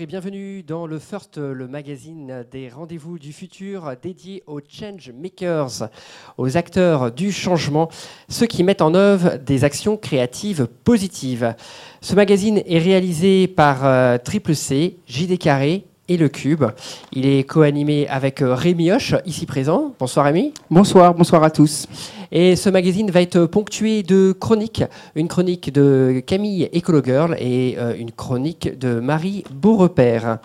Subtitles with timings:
[0.00, 5.90] Et bienvenue dans le First, le magazine des rendez-vous du futur dédié aux change makers,
[6.38, 7.90] aux acteurs du changement,
[8.30, 11.54] ceux qui mettent en œuvre des actions créatives positives.
[12.00, 16.64] Ce magazine est réalisé par euh, Triple C, JD Carré et Le Cube.
[17.12, 19.94] Il est co-animé avec euh, Rémi Hoche, ici présent.
[19.98, 20.52] Bonsoir Rémi.
[20.68, 21.86] Bonsoir, bonsoir à tous.
[22.32, 24.82] Et ce magazine va être ponctué de chroniques.
[25.14, 30.38] Une chronique de Camille Ecolo Girl et euh, une chronique de Marie Beaurepaire.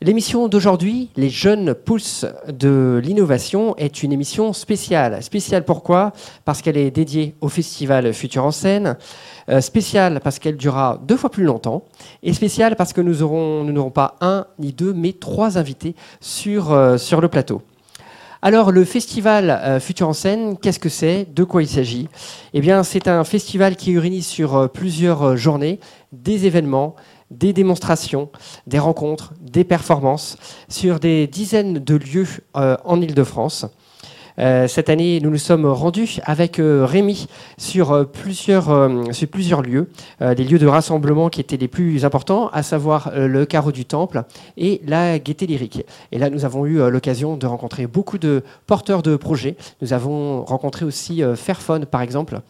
[0.00, 5.20] L'émission d'aujourd'hui, Les jeunes pousses de l'innovation, est une émission spéciale.
[5.24, 6.12] Spéciale pourquoi?
[6.44, 8.96] Parce qu'elle est dédiée au festival Futur en scène.
[9.48, 11.82] Euh, spéciale parce qu'elle durera deux fois plus longtemps.
[12.22, 15.96] Et spéciale parce que nous aurons, nous n'aurons pas un ni deux, mais trois invités
[16.20, 17.62] sur, euh, le plateau.
[18.40, 21.26] Alors, le festival euh, Futur en scène, qu'est-ce que c'est?
[21.34, 22.06] De quoi il s'agit?
[22.54, 25.80] Eh bien, c'est un festival qui réunit sur plusieurs journées
[26.12, 26.94] des événements,
[27.30, 28.30] des démonstrations,
[28.66, 30.36] des rencontres, des performances
[30.68, 33.66] sur des dizaines de lieux en Ile-de-France.
[34.38, 38.68] Euh, cette année, nous nous sommes rendus avec euh, Rémi sur, euh, plusieurs,
[39.62, 39.90] lieux,
[40.20, 44.22] des lieux de rassemblement qui étaient les plus importants, à savoir le carreau du Temple
[44.56, 45.84] et la Gaîté lyrique.
[46.12, 49.56] Et là, nous avons eu l'occasion de rencontrer beaucoup de porteurs de projets.
[49.82, 52.40] Nous avons rencontré aussi Fairphone, par exemple,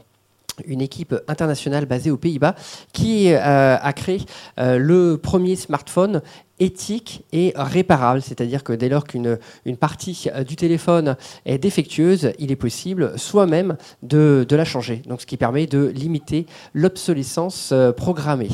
[0.66, 2.54] une équipe internationale basée aux Pays-Bas
[2.92, 4.20] qui a créé
[4.56, 6.22] le premier smartphone
[6.60, 12.32] éthique et réparable, c'est-à-dire que dès lors qu'une une partie euh, du téléphone est défectueuse,
[12.38, 17.92] il est possible soi-même de, la changer, donc ce qui permet de limiter l'obsolescence euh,
[17.92, 18.48] programmée.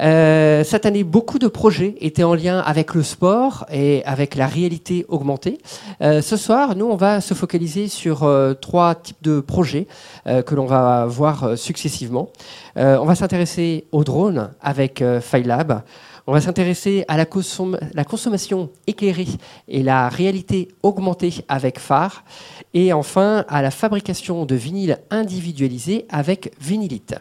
[0.00, 4.46] Euh, cette année, beaucoup de projets étaient en lien avec le sport et avec la
[4.46, 5.58] réalité augmentée.
[6.00, 9.86] ce soir, nous, on va se focaliser sur trois types de projets
[10.24, 12.30] que l'on va voir successivement.
[12.76, 15.82] on va s'intéresser aux drones avec Phylab.
[16.30, 19.28] On va s'intéresser à la, consommation éclairée
[19.66, 22.22] et la réalité augmentée avec phare.
[22.74, 27.14] Et enfin, à la fabrication de vinyle individualisé avec Vinylite.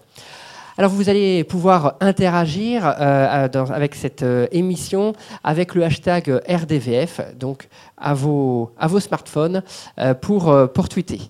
[0.79, 7.67] Alors vous allez pouvoir interagir euh, avec cette euh, émission avec le hashtag RDVF, donc
[7.97, 9.63] à vos, à vos smartphones
[9.97, 11.21] euh, pour, pour tweeter.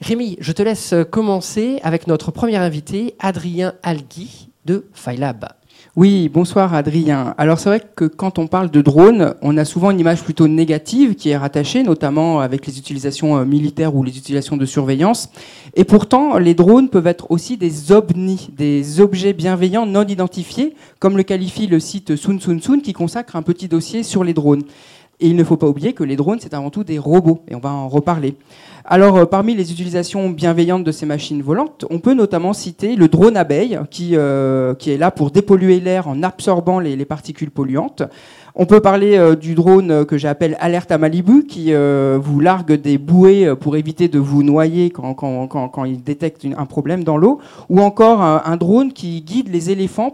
[0.00, 5.46] Rémi, je te laisse commencer avec notre premier invité, Adrien Algui de Phylab.
[6.00, 7.34] Oui, bonsoir Adrien.
[7.38, 10.46] Alors c'est vrai que quand on parle de drones, on a souvent une image plutôt
[10.46, 15.28] négative qui est rattachée, notamment avec les utilisations euh, militaires ou les utilisations de surveillance.
[15.74, 21.16] Et pourtant, les drones peuvent être aussi des ovnis, des objets bienveillants non identifiés, comme
[21.16, 24.62] le qualifie le site Sun Sun Sun qui consacre un petit dossier sur les drones.
[25.18, 27.56] Et il ne faut pas oublier que les drones, c'est avant tout des robots, et
[27.56, 28.36] on va en reparler.
[28.84, 33.08] Alors, euh, parmi les utilisations bienveillantes de ces machines volantes, on peut notamment citer le
[33.08, 37.50] drone abeille, qui, euh, qui est là pour dépolluer l'air en absorbant les, les particules
[37.50, 38.02] polluantes.
[38.54, 42.40] On peut parler euh, du drone euh, que j'appelle Alerte à Malibu, qui euh, vous
[42.40, 47.38] largue des bouées pour éviter de vous noyer quand, il détecte un problème dans l'eau,
[47.68, 50.12] ou encore un, drone qui guide les éléphants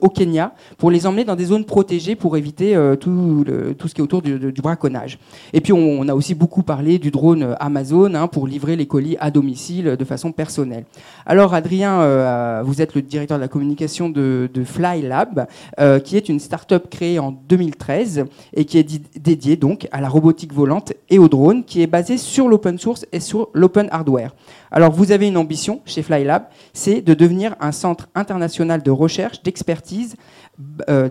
[0.00, 4.04] au Kenya pour les emmener dans des zones protégées pour éviter tout, ce qui est
[4.04, 5.18] autour du, braconnage.
[5.52, 9.16] Et puis on, a aussi beaucoup parlé du drone Amazon hein, pour livrer les colis
[9.20, 10.84] à domicile de façon personnelle.
[11.26, 15.46] Alors Adrien, vous êtes le directeur de la communication de, de Flylab,
[16.04, 17.32] qui est une start-up créée en
[17.74, 18.24] 2013
[18.54, 22.16] et qui est dédié donc à la robotique volante et aux drones, qui est basé
[22.18, 24.34] sur l'open source et sur l'open hardware.
[24.70, 29.42] Alors vous avez une ambition chez Flylab, c'est de devenir un centre international de recherche,
[29.42, 30.16] d'expertise,
[30.88, 31.08] euh,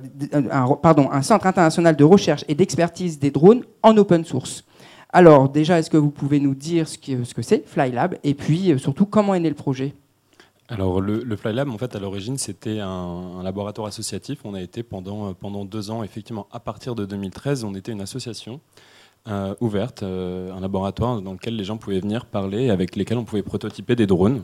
[0.81, 4.63] pardon, un centre international de recherche et d'expertise des drones en open source.
[5.15, 8.33] Alors déjà, est-ce que vous pouvez nous dire ce que, ce que c'est Flylab et
[8.33, 9.93] puis euh, surtout comment est né le projet?
[10.69, 14.39] Alors le, le, Flylab, en fait, à l'origine, c'était un, laboratoire associatif.
[14.45, 17.91] On a été pendant, euh, pendant deux ans, effectivement, à partir de 2013, on était
[17.91, 18.61] une association
[19.27, 23.25] euh, ouverte, euh, un laboratoire dans lequel les gens pouvaient venir parler, avec lesquels on
[23.25, 24.43] pouvait prototyper des drones.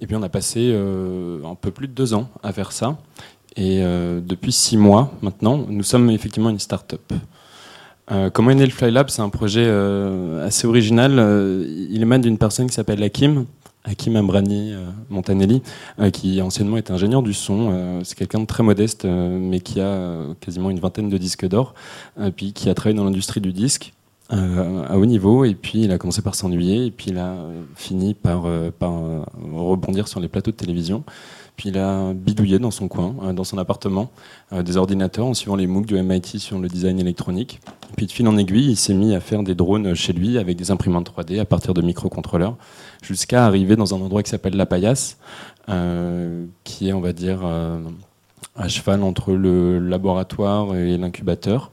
[0.00, 2.98] Et puis on a passé un peu plus de deux ans à faire ça.
[3.54, 7.12] Et depuis six mois maintenant, nous sommes effectivement une start-up.
[8.32, 9.64] comment est né le Flylab C'est un projet
[10.42, 11.12] assez original.
[11.88, 13.46] il émane d'une personne qui s'appelle Hakim,
[13.84, 15.62] Hakim Ambrani euh, Montanelli,
[15.98, 17.70] euh, qui anciennement était ingénieur du son.
[17.72, 21.74] Euh, c'est quelqu'un de très modeste, mais qui a quasiment une vingtaine de disques d'or,
[22.36, 23.92] puis qui a travaillé dans l'industrie du disque.
[24.30, 27.34] à haut niveau et puis il a commencé par s'ennuyer et puis il a
[27.74, 28.46] fini par,
[28.78, 28.92] par
[29.52, 31.04] rebondir sur les plateaux de télévision
[31.56, 34.10] puis il a bidouillé dans son coin, dans son appartement,
[34.52, 37.60] des ordinateurs en suivant les MOOC du MIT sur le design électronique.
[37.96, 40.56] puis de fil en aiguille, il s'est mis à faire des drones chez lui avec
[40.56, 42.56] des imprimantes 3D à partir de microcontrôleurs
[43.02, 45.18] jusqu'à arriver dans un endroit qui s'appelle La Paillasse,
[45.68, 47.78] euh, qui est, on va dire, euh,
[48.56, 51.70] à cheval entre le laboratoire et l'incubateur,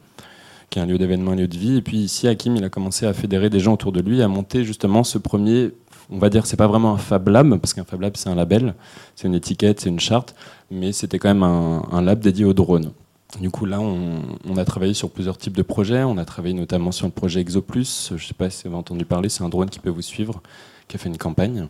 [0.69, 1.77] qui est un lieu d'événement, un lieu de vie.
[1.77, 4.27] Et puis ici, Hakim, il a commencé à fédérer des gens autour de lui, à
[4.27, 5.71] monter justement ce premier,
[6.09, 8.35] on va dire, c'est pas vraiment un Fab Lab, parce qu'un Fab Lab, c'est un
[8.35, 8.73] label,
[9.15, 10.35] c'est une étiquette, c'est une charte,
[10.71, 12.91] mais c'était quand même un, lab dédié aux drones.
[13.39, 16.01] Du coup, là, on, on, a travaillé sur plusieurs types de projets.
[16.01, 18.07] On a travaillé notamment sur le projet ExoPlus.
[18.09, 20.01] Je ne sais pas si vous avez entendu parler, c'est un drone qui peut vous
[20.01, 20.41] suivre,
[20.87, 21.67] qui a fait une campagne.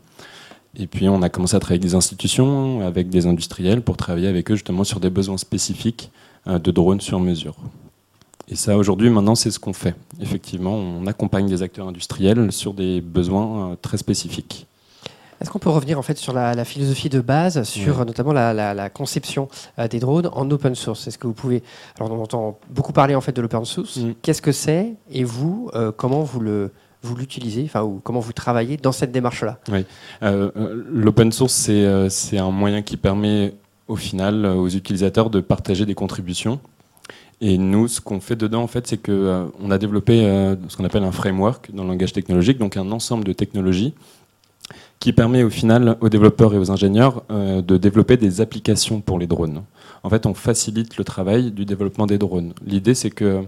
[0.77, 4.27] Et puis on a commencé à travailler avec des institutions, avec des industriels, pour travailler
[4.27, 6.11] avec eux justement sur des besoins spécifiques
[6.47, 7.55] euh, de drones sur mesure.
[8.51, 9.95] Et ça, aujourd'hui, maintenant, c'est ce qu'on fait.
[10.19, 14.65] Effectivement, on accompagne des acteurs industriels sur des besoins euh, très spécifiques.
[15.41, 18.05] Est-ce qu'on peut revenir en fait sur la, la philosophie de base, sur oui.
[18.05, 19.47] notamment la, la, la, conception
[19.77, 21.07] euh, des drones en open source?
[21.07, 21.63] Est-ce que vous pouvez
[21.97, 23.97] Alors, on entend beaucoup parler en fait de l'open source.
[23.97, 24.13] Mm.
[24.21, 24.93] Qu'est-ce que c'est?
[25.11, 29.13] Et vous, euh, comment vous le vous l'utilisez, enfin, ou comment vous travaillez dans cette
[29.13, 29.59] démarche-là?
[29.71, 29.85] Oui,
[30.21, 30.51] euh,
[30.91, 33.53] l'open source, c'est un moyen qui permet
[33.87, 36.59] au final aux utilisateurs de partager des contributions.
[37.41, 40.75] Et nous, ce qu'on fait dedans, en fait, c'est qu'on euh, a développé euh, ce
[40.75, 43.93] qu'on appelle un framework dans le langage technologique, donc un ensemble de technologies
[44.99, 49.17] qui permet au final aux développeurs et aux ingénieurs euh, de développer des applications pour
[49.17, 49.63] les drones.
[50.03, 52.53] En fait, on facilite le travail du développement des drones.
[52.65, 53.43] L'idée, c'est que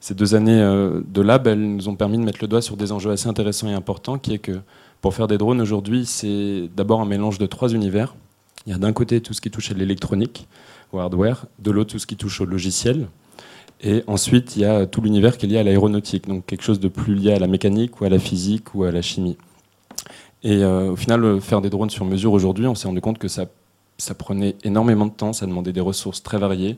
[0.00, 2.92] ces deux années de lab, elles nous ont permis de mettre le doigt sur des
[2.92, 4.60] enjeux assez intéressants et importants, qui est que
[5.00, 8.14] pour faire des drones aujourd'hui, c'est d'abord un mélange de trois univers.
[8.66, 10.46] Il y a d'un côté tout ce qui touche à l'électronique,
[10.92, 13.06] au hardware, de l'autre tout ce qui touche au logiciel,
[13.82, 16.80] et ensuite il y a tout l'univers qui est lié à l'aéronautique, donc quelque chose
[16.80, 19.36] de plus lié à la mécanique ou à la physique ou à la chimie.
[20.42, 23.28] Et euh, au final, faire des drones sur mesure aujourd'hui, on s'est rendu compte que
[23.28, 23.46] ça,
[24.18, 26.76] prenait énormément de temps, ça demandait des ressources très variées,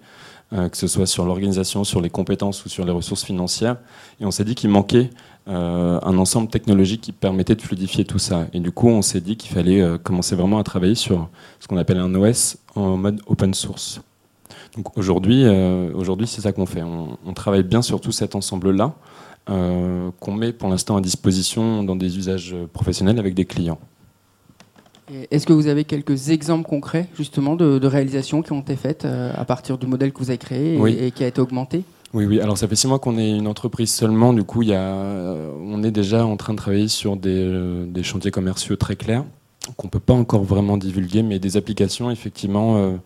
[0.53, 3.77] euh, que ce soit sur l'organisation, sur les compétences ou sur les ressources financières.
[4.21, 5.11] Et on s'est dit qu'il manquait
[5.49, 8.49] euh, un ensemble technologique qui permettait de fluidifier tout ça.
[8.53, 11.29] Et du coup, on s'est dit qu'il fallait euh, commencer vraiment à travailler sur
[11.61, 14.01] ce qu'on appelle un OS en mode open source.
[14.77, 16.83] Donc aujourd'hui, euh, aujourd'hui c'est ça qu'on fait.
[16.83, 18.95] On, on, travaille bien sur tout cet ensemble-là.
[19.49, 23.79] Euh, qu'on met pour l'instant à disposition dans des usages professionnels avec des clients.
[25.31, 29.05] Est-ce que vous avez quelques exemples concrets justement de, de réalisations qui ont été faites
[29.05, 30.97] euh, à partir du modèle que vous avez créé et, oui.
[31.01, 31.85] et qui a été augmenté?
[32.13, 32.41] Oui, oui.
[32.41, 34.33] Alors ça fait six mois qu'on est une entreprise seulement.
[34.33, 38.03] Du coup, il y a, on est déjà en train de travailler sur des, des
[38.03, 39.25] chantiers commerciaux très clairs
[39.77, 42.99] qu'on peut pas encore vraiment divulguer, mais des applications effectivement.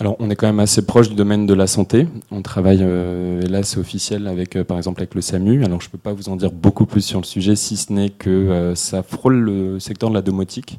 [0.00, 2.08] Alors, on est quand même assez proche du domaine de la santé.
[2.30, 5.64] On travaille, euh, officiel avec, euh, par exemple, avec le SAMU.
[5.64, 7.92] Alors, je ne peux pas vous en dire beaucoup plus sur le sujet, si ce
[7.92, 10.78] n'est que euh, ça frôle le secteur de la domotique.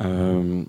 [0.00, 0.62] Euh,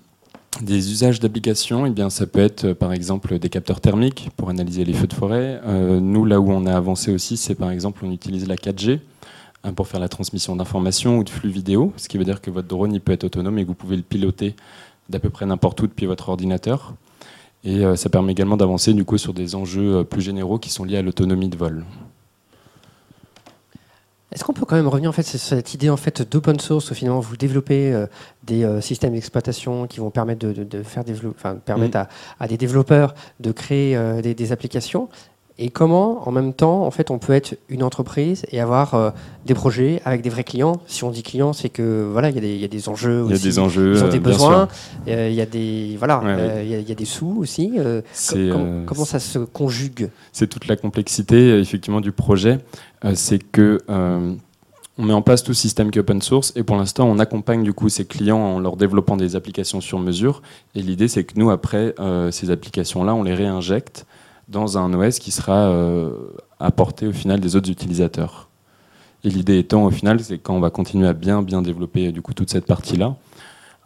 [0.60, 4.84] des usages d'applications, eh bien, ça peut être, par exemple, des capteurs thermiques pour analyser
[4.84, 5.60] les feux de forêt.
[6.00, 9.00] Nous, là où on a avancé aussi, c'est par exemple, on utilise la 4G
[9.64, 12.50] hein, pour faire la transmission d'informations ou de flux vidéo, ce qui veut dire que
[12.50, 14.56] votre drone il peut être autonome et que vous pouvez le piloter
[15.10, 16.94] d'à peu près n'importe où depuis votre ordinateur.
[17.64, 20.70] Et euh, ça permet également d'avancer du coup sur des enjeux euh, plus généraux qui
[20.70, 21.84] sont liés à l'autonomie de vol.
[24.36, 26.90] Est-ce qu'on peut quand même revenir en fait sur cette idée en fait d'open source
[26.90, 28.06] où finalement vous développez euh,
[28.44, 32.02] des euh, systèmes d'exploitation qui vont permettre de, de, de faire enfin, permettre mmh.
[32.02, 32.08] à,
[32.44, 35.08] à, des développeurs de créer euh, des, des, applications
[35.58, 39.10] et comment en même temps en fait on peut être une entreprise et avoir euh,
[39.46, 40.80] des projets avec des vrais clients?
[40.86, 43.38] Si on dit clients c'est que voilà il y, y, a des enjeux il y
[43.38, 44.68] a des enjeux ils ont des besoins
[45.06, 46.64] il y a des voilà ouais, ouais.
[46.64, 47.72] il, y a, il, y a, des sous aussi
[48.28, 50.10] com comment ça se conjugue?
[50.32, 52.58] C'est toute la complexité effectivement du projet.
[53.14, 54.34] C'est que euh,
[54.98, 57.62] on met en place tout système qui est open source et pour l'instant on accompagne
[57.62, 60.42] du coup ces clients en leur développant des applications sur mesure.
[60.74, 64.06] Et l'idée c'est que nous après euh, ces applications là on les réinjecte
[64.48, 66.10] dans un OS qui sera euh,
[66.60, 68.48] apporté au final des autres utilisateurs.
[69.24, 72.22] Et l'idée étant au final, c'est quand on va continuer à bien bien développer du
[72.22, 73.16] coup toute cette partie-là,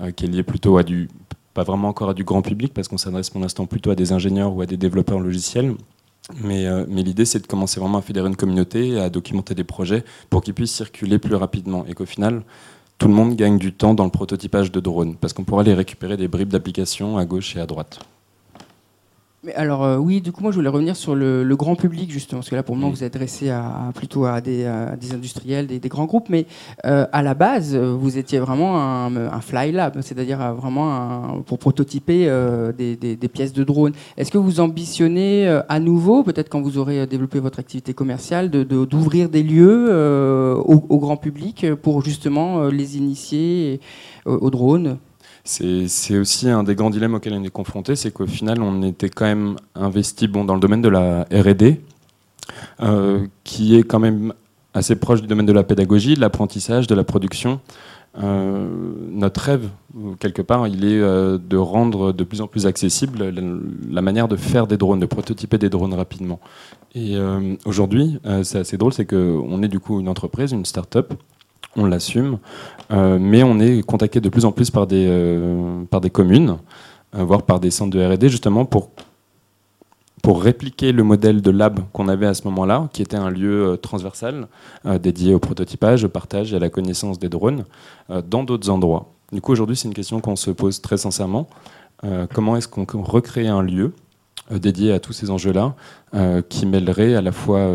[0.00, 1.08] euh, qui est liée plutôt à du,
[1.54, 4.12] pas vraiment encore à du grand public, parce qu'on s'adresse pour l'instant plutôt à des
[4.12, 5.74] ingénieurs ou à des développeurs logiciels.
[6.42, 9.64] Mais, euh, mais l'idée, c'est de commencer vraiment à fédérer une communauté, à documenter des
[9.64, 12.42] projets pour qu'ils puissent circuler plus rapidement et qu'au final,
[12.98, 15.74] tout le monde gagne du temps dans le prototypage de drones, parce qu'on pourra les
[15.74, 18.00] récupérer des bribes d'applications à gauche et à droite.
[19.42, 22.10] Mais alors euh, oui, du coup moi je voulais revenir sur le, le, grand public
[22.10, 24.66] justement, parce que là pour le moment vous êtes adressé à, à, plutôt à des,
[24.66, 26.44] à des industriels, des, des, grands groupes, mais
[26.84, 31.58] euh, à la base vous étiez vraiment un, un fly lab, c'est-à-dire vraiment un, pour
[31.58, 33.92] prototyper euh, des, des, pièces de drone.
[34.18, 38.50] Est-ce que vous ambitionnez euh, à nouveau, peut-être quand vous aurez développé votre activité commerciale,
[38.50, 43.80] d'ouvrir de, des lieux euh, au, au, grand public pour justement euh, les initier
[44.26, 44.98] au drone
[45.44, 49.08] c'est aussi un des grands dilemmes auxquels on est confronté, c'est qu'au final, on était
[49.08, 51.80] quand même investi bon, dans le domaine de la R&D,
[52.82, 54.32] euh, qui est quand même
[54.74, 57.60] assez proche du domaine de la pédagogie, de l'apprentissage, de la production.
[58.16, 59.68] notre rêve,
[60.20, 63.32] quelque part, il est de rendre de plus en plus accessible
[63.90, 66.38] la, manière de faire des drones, de prototyper des drones rapidement.
[66.94, 67.16] Et
[67.64, 71.14] aujourd'hui, c'est assez drôle, c'est qu'on est du coup une entreprise, une start-up,
[71.76, 72.38] on l'assume,
[72.90, 75.38] mais on est contacté de plus en plus par des,
[76.02, 76.56] des communes,
[77.12, 78.90] voire par des centres de RD, justement pour
[80.42, 83.76] répliquer le modèle de lab qu'on avait à ce moment-là, qui était un lieu euh,
[83.76, 84.48] transversal
[84.86, 87.64] euh, dédié au prototypage, au partage et à la connaissance des drones,
[88.10, 89.12] euh, dans d'autres endroits.
[89.32, 91.48] Du coup, aujourd'hui, c'est une question qu'on se pose très sincèrement.
[92.34, 93.92] comment est-ce qu'on recrée un lieu
[94.50, 95.76] dédié à tous ces enjeux-là,
[96.48, 97.70] qui mêlerait à la fois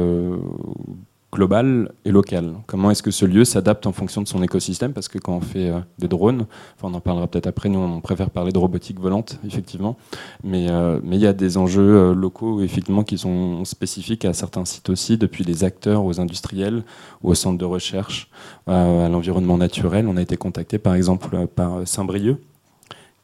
[1.36, 2.56] global et local.
[2.66, 4.94] Comment est-ce que ce lieu s'adapte en fonction de son écosystème?
[4.94, 7.80] Parce que quand on fait euh, des drones, enfin on en parlera peut-être après, nous
[7.80, 9.98] on préfère parler de robotique volante, effectivement,
[10.44, 14.34] mais euh, mais il y a des enjeux euh, locaux effectivement qui sont spécifiques à
[14.34, 16.84] certains sites aussi, depuis les acteurs aux industriels,
[17.22, 18.30] aux centres de recherche,
[18.66, 20.08] à l'environnement naturel.
[20.08, 22.38] On a été contacté par exemple par Saint-Brieuc,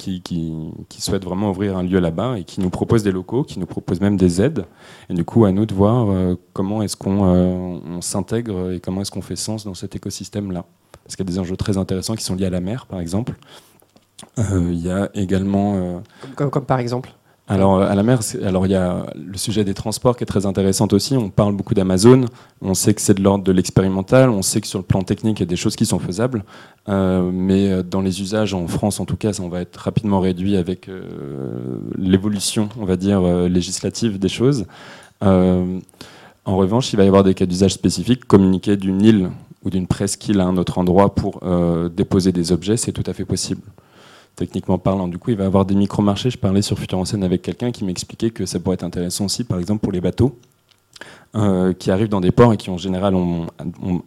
[0.02, 0.22] qui,
[0.90, 3.66] qui, souhaitent vraiment ouvrir un lieu là-bas et qui nous propose des locaux, qui nous
[3.66, 4.66] propose même des aides.
[5.10, 9.02] Et du coup, à nous de voir euh, comment est-ce qu'on euh, s'intègre et comment
[9.02, 10.66] est-ce qu'on fait sens dans cet écosystème-là.
[11.04, 13.00] Parce qu'il y a des enjeux très intéressants qui sont liés à la mer, par
[13.00, 13.36] exemple.
[14.40, 16.02] Euh, il y a également...
[16.36, 17.12] comme par exemple
[17.52, 20.46] alors à la mer, alors il y a le sujet des transports qui est très
[20.46, 21.18] intéressant aussi.
[21.18, 22.28] On parle beaucoup d'Amazon.
[22.62, 24.30] On sait que c'est de l'ordre de l'expérimental.
[24.30, 26.46] On sait que sur le plan technique, il y a des choses qui sont faisables.
[26.88, 30.22] Euh, mais euh, dans les usages en France, en tout cas, on va être rapidement
[30.22, 31.02] réduit avec euh,
[31.98, 34.66] l'évolution, on va dire législative des choses.
[35.22, 35.82] en
[36.46, 38.24] revanche, il va y avoir des cas d'usage spécifiques.
[38.28, 39.30] Communiquer d'une île
[39.66, 41.42] ou d'une presqu'île à un autre endroit pour
[41.94, 43.64] déposer des objets, c'est tout à fait possible
[44.36, 45.08] techniquement parlant.
[45.08, 46.30] Du coup, il va avoir des micro-marchés.
[46.30, 49.26] Je parlais sur Futur en scène avec quelqu'un qui m'expliquait que ça pourrait être intéressant
[49.26, 50.38] aussi, par exemple, pour les bateaux.
[51.34, 53.16] Euh, qui arrivent dans des ports et qui en général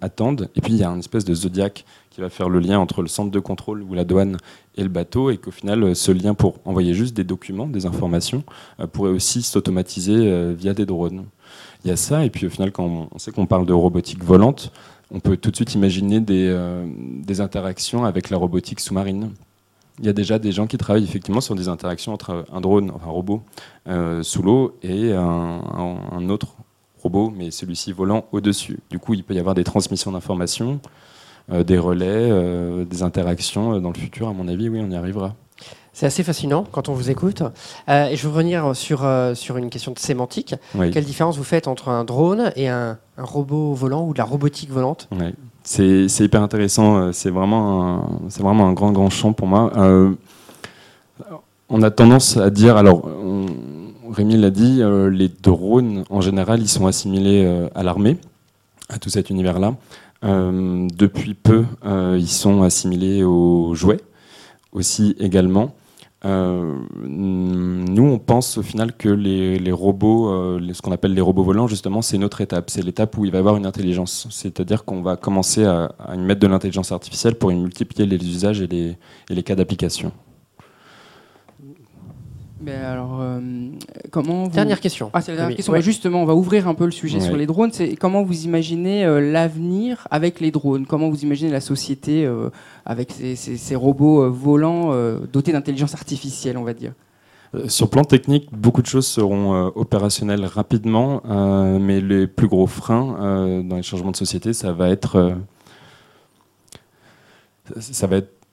[0.02, 0.50] attendent.
[0.56, 3.00] Et puis il y a un espèce de zodiaque qui va faire le lien entre
[3.00, 4.36] le centre de contrôle ou la douane
[4.76, 8.44] et le bateau, et qu'au final ce lien pour envoyer juste des documents, des informations,
[8.78, 11.24] euh, pourrait aussi s'automatiser euh, via des drones.
[11.82, 14.22] Il y a ça, et puis au final quand on, sait qu'on parle de robotique
[14.22, 14.70] volante,
[15.10, 19.30] on peut tout de suite imaginer des interactions avec la robotique sous-marine
[20.00, 22.90] il y a déjà des gens qui travaillent effectivement sur des interactions entre un drone,
[22.94, 23.42] enfin un robot
[23.88, 26.56] euh, sous l'eau et un, autre
[27.02, 28.80] robot, mais celui-ci volant au-dessus.
[28.90, 30.80] Du coup, il peut y avoir des transmissions d'informations,
[31.52, 34.28] euh, des relais, euh, des interactions dans le futur.
[34.28, 35.34] À mon avis, oui, on y arrivera.
[35.92, 37.44] C'est assez fascinant quand on vous écoute.
[37.86, 40.56] et je veux revenir sur, sur une question de sémantique.
[40.72, 44.70] Quelle différence vous faites entre un drone et un, robot volant ou de la robotique
[44.70, 45.08] volante?
[45.64, 46.98] C'est hyper intéressant.
[46.98, 48.04] Euh, c'est vraiment,
[48.38, 49.72] un, grand, grand champ pour moi.
[49.76, 50.12] Euh,
[51.68, 53.08] on a tendance à dire, alors,
[54.12, 58.18] Rémi l'a dit, euh, les drones, en général, ils sont assimilés à l'armée,
[58.90, 59.74] à tout cet univers-là.
[60.22, 64.00] depuis peu, ils sont assimilés aux jouets
[64.72, 65.74] aussi également.
[66.24, 71.44] Euh, nous, on pense au final que les, robots, euh, ce qu'on appelle les robots
[71.44, 72.70] volants, justement, c'est une autre étape.
[72.70, 74.26] C'est l'étape où il va y avoir une intelligence.
[74.30, 78.60] C'est-à-dire qu'on va commencer à, y mettre de l'intelligence artificielle pour y multiplier les usages
[78.60, 78.96] et
[79.28, 80.12] les cas d'application.
[82.72, 83.40] Alors, euh,
[84.10, 85.10] comment Dernière question.
[85.12, 85.72] Ah, c'est la dernière question.
[85.72, 87.72] Bah, justement, on va ouvrir un peu le sujet sur les drones.
[87.72, 90.86] C'est comment vous imaginez euh, l'avenir avec les drones?
[90.86, 92.50] Comment vous imaginez la société euh,
[92.84, 94.92] avec ces, robots volants
[95.32, 96.92] dotés d'intelligence artificielle, on va dire?
[97.68, 101.22] Sur le plan technique, beaucoup de choses seront opérationnelles rapidement,
[101.78, 105.36] mais les plus gros freins dans les changements de société, ça va être
[107.78, 108.43] ça va être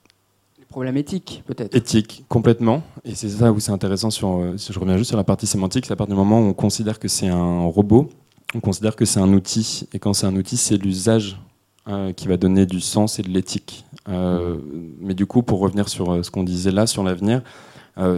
[0.72, 1.74] problème éthique, peut-être.
[1.76, 2.82] Éthique, complètement.
[3.04, 5.46] Et c'est ça où c'est intéressant, sur, euh, si je reviens juste sur la partie
[5.46, 8.08] sémantique, c'est à partir du moment où on considère que c'est un robot,
[8.54, 9.86] on considère que c'est un outil.
[9.92, 11.38] Et quand c'est un outil, c'est l'usage
[11.88, 13.84] euh, qui va donner du sens et de l'éthique.
[14.08, 14.56] Euh,
[15.00, 17.42] mais du coup, pour revenir sur ce qu'on disait là, sur l'avenir,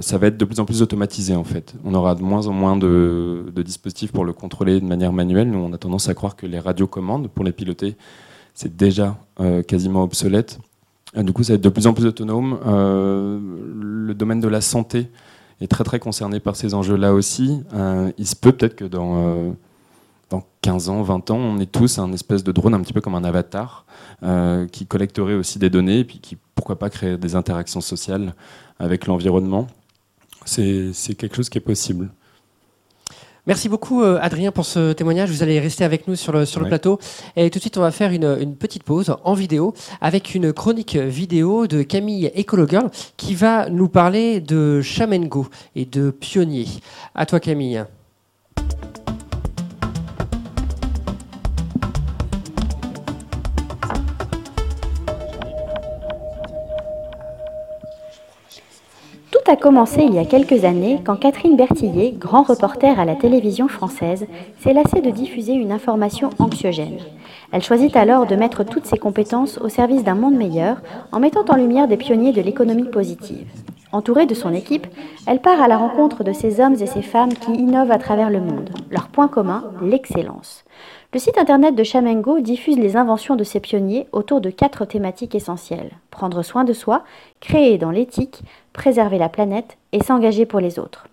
[0.00, 1.74] ça va être de plus en plus automatisé en fait.
[1.84, 5.50] On aura de moins en moins de, de, dispositifs pour le contrôler de manière manuelle.
[5.50, 7.96] Nous, on a tendance à croire que les radiocommandes, pour les piloter,
[8.54, 9.18] c'est déjà
[9.66, 10.60] quasiment obsolète.
[11.16, 12.58] Euh, du coup, ça va être de plus en plus autonome.
[12.66, 13.38] Euh,
[13.80, 15.08] le domaine de la santé
[15.60, 17.62] est très très concerné par ces enjeux-là aussi.
[17.74, 19.54] Euh, il se peut peut-être que dans,
[20.30, 23.00] dans 15 ans, 20 ans, on est tous un espèce de drone, un petit peu
[23.00, 23.84] comme un avatar,
[24.72, 28.34] qui collecterait aussi des données et puis qui, pourquoi pas, créer des interactions sociales
[28.78, 29.66] avec l'environnement.
[30.44, 32.10] C'est quelque chose qui est possible.
[33.46, 35.30] Merci beaucoup euh, Adrien pour ce témoignage.
[35.30, 36.98] Vous allez rester avec nous sur le, sur le plateau.
[37.36, 40.52] Et tout de suite, on va faire une, une, petite pause en vidéo avec une
[40.52, 45.46] chronique vidéo de Camille Ecologirl qui va nous parler de Chamengo
[45.76, 46.68] et de pionniers.
[47.14, 47.84] À toi Camille.
[59.48, 63.68] A commencé il y a quelques années quand Catherine Bertillier, grand reporter à la télévision
[63.68, 64.26] française,
[64.60, 66.98] s'est lassée de diffuser une information anxiogène.
[67.52, 70.78] Elle choisit alors de mettre toutes ses compétences au service d'un monde meilleur
[71.12, 73.46] en mettant en lumière des pionniers de l'économie positive.
[73.92, 74.86] Entourée de son équipe,
[75.26, 78.30] elle part à la rencontre de ces hommes et ces femmes qui innovent à travers
[78.30, 78.70] le monde.
[78.90, 80.63] Leur point commun, l'excellence.
[81.14, 85.36] Le site internet de Chamengo diffuse les inventions de ces pionniers autour de quatre thématiques
[85.36, 85.92] essentielles.
[86.10, 87.04] Prendre soin de soi,
[87.38, 88.42] créer dans l'éthique,
[88.72, 91.06] préserver la planète et s'engager pour les autres.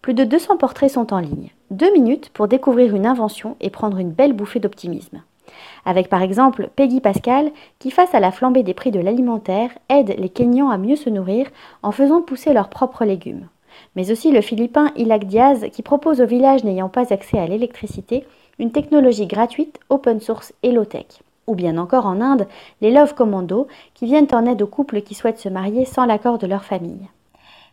[0.00, 1.50] Plus de 200 portraits sont en ligne.
[1.70, 5.22] Deux minutes pour découvrir une invention et prendre une belle bouffée d'optimisme
[5.84, 10.14] avec par exemple Peggy Pascal qui, face à la flambée des prix de l'alimentaire, aide
[10.16, 11.46] les Kenyans à mieux se nourrir
[11.82, 13.48] en faisant pousser leurs propres légumes.
[13.96, 18.24] Mais aussi le Philippin Ilac Diaz qui propose aux villages n'ayant pas accès à l'électricité
[18.58, 21.22] une technologie gratuite, open source et low-tech.
[21.46, 22.46] Ou bien encore en Inde,
[22.80, 26.38] les Love Commando qui viennent en aide aux couples qui souhaitent se marier sans l'accord
[26.38, 27.08] de leur famille.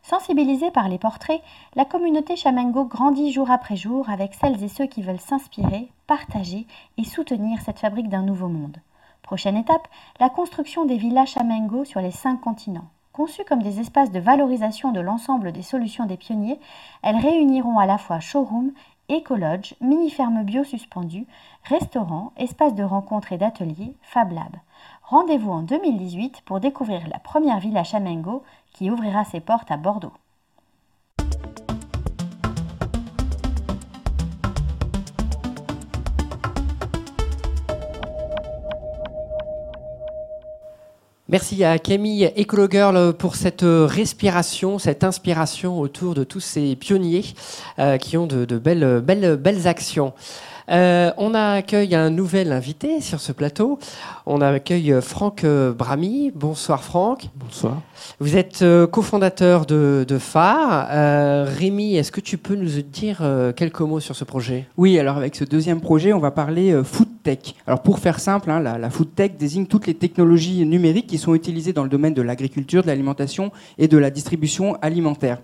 [0.01, 1.41] Sensibilisée par les portraits,
[1.75, 6.65] la communauté Chamengo grandit jour après jour avec celles et ceux qui veulent s'inspirer, partager
[6.97, 8.77] et soutenir cette fabrique d'un nouveau monde.
[9.21, 9.87] Prochaine étape,
[10.19, 12.87] la construction des villas Chamengo sur les cinq continents.
[13.11, 16.59] Conçues comme des espaces de valorisation de l'ensemble des solutions des pionniers,
[17.03, 18.71] elles réuniront à la fois showroom,
[19.09, 21.25] écolodge, mini-ferme bio suspendue,
[21.63, 24.55] restaurants, espaces de rencontres et d'ateliers, Fab Lab.
[25.03, 30.13] Rendez-vous en 2018 pour découvrir la première villa Chamengo qui ouvrira ses portes à Bordeaux.
[41.31, 47.23] Merci à Camille Ecologirl pour cette respiration, cette inspiration autour de tous ces pionniers
[47.77, 50.13] euh, qui ont de, belles, belles, belles actions.
[50.69, 53.79] Euh, on accueille un nouvel invité sur ce plateau.
[54.25, 56.31] On accueille Franck Brami.
[56.35, 57.29] Bonsoir Franck.
[57.35, 57.81] Bonsoir.
[58.19, 60.87] Vous êtes euh, cofondateur de, phare.
[60.91, 63.23] Euh, Rémi, est-ce que tu peux nous dire
[63.55, 64.67] quelques mots sur ce projet?
[64.77, 67.55] Oui, alors avec ce deuxième projet, on va parler food tech.
[67.65, 71.17] Alors pour faire simple, hein, la, la food tech désigne toutes les technologies numériques qui
[71.17, 75.39] sont utilisées dans le domaine de l'agriculture, de l'alimentation et de la distribution alimentaire.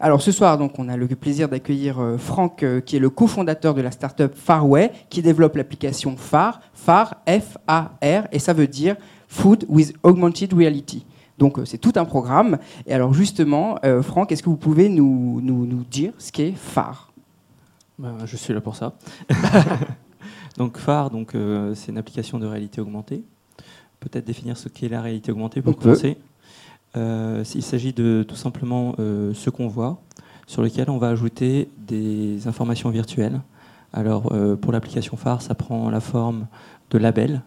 [0.00, 3.10] Alors ce soir, donc, on a le plaisir d'accueillir euh, Franck, euh, qui est le
[3.10, 8.94] cofondateur de la startup Farway, qui développe l'application Phare, Phare, F-A-R, et ça veut dire
[9.26, 11.04] Food with Augmented Reality.
[11.36, 12.58] Donc euh, c'est tout un programme.
[12.86, 17.12] Et alors justement, Franck, est-ce que vous pouvez nous, nous, dire ce qu'est Phare
[17.98, 18.94] ben, Je suis là pour ça.
[20.56, 21.32] donc Phare, donc,
[21.74, 23.22] c'est une application de réalité augmentée.
[23.98, 26.18] Peut-être définir ce qu'est la réalité augmentée pour commencer.
[26.94, 30.00] Il s'agit de tout simplement euh, ce qu'on voit,
[30.46, 33.40] sur lequel on va ajouter des informations virtuelles.
[33.92, 36.46] Alors euh, pour l'application phare, ça prend la forme
[36.90, 37.42] de labels,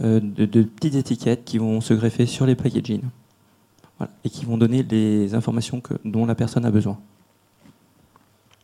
[0.00, 3.02] de, petites étiquettes qui vont se greffer sur les packaging
[4.24, 6.98] et qui vont donner les informations dont la personne a besoin.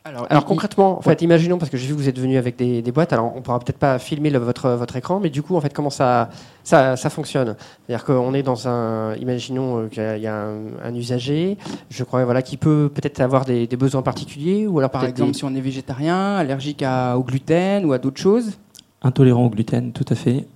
[0.02, 2.82] Alors, concrètement, en fait, imaginons, parce que j'ai vu que vous êtes venu avec des,
[2.90, 5.74] boîtes, alors on pourra peut-être pas filmer votre, votre écran, mais du coup, en fait,
[5.74, 6.30] comment ça,
[6.64, 7.54] ça, fonctionne?
[7.86, 10.46] C'est-à-dire qu'on est dans un, imaginons euh, qu'il y a
[10.82, 11.58] un, usager,
[11.90, 15.44] je crois, voilà, qui peut peut-être avoir des, besoins particuliers, ou alors par exemple si
[15.44, 16.82] on est végétarien, allergique
[17.14, 18.58] au gluten ou à d'autres choses.
[19.02, 20.46] Intolérant au gluten, tout à fait.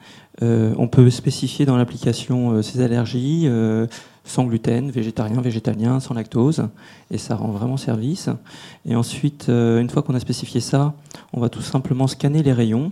[0.43, 3.47] Euh, on peut spécifier dans l'application euh, ses allergies
[4.25, 6.69] sans gluten, végétarien, végétalien, sans lactose,
[7.11, 8.31] et ça rend vraiment service.
[8.87, 10.95] Et ensuite, euh, une fois qu'on a spécifié ça,
[11.33, 12.91] on va tout simplement scanner les rayons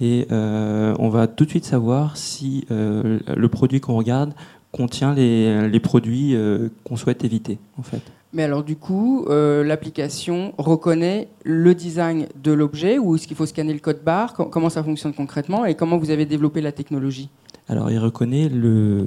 [0.00, 4.34] et euh, on va tout de suite savoir si euh, le produit qu'on regarde
[4.72, 6.34] contient les, produits
[6.82, 8.00] qu'on souhaite éviter, en fait.
[8.32, 13.74] Mais alors du coup, l'application reconnaît le design de l'objet ou est-ce qu'il faut scanner
[13.74, 14.32] le code barre?
[14.32, 17.28] Comment ça fonctionne concrètement et comment vous avez développé la technologie?
[17.72, 19.06] Alors, il reconnaît le,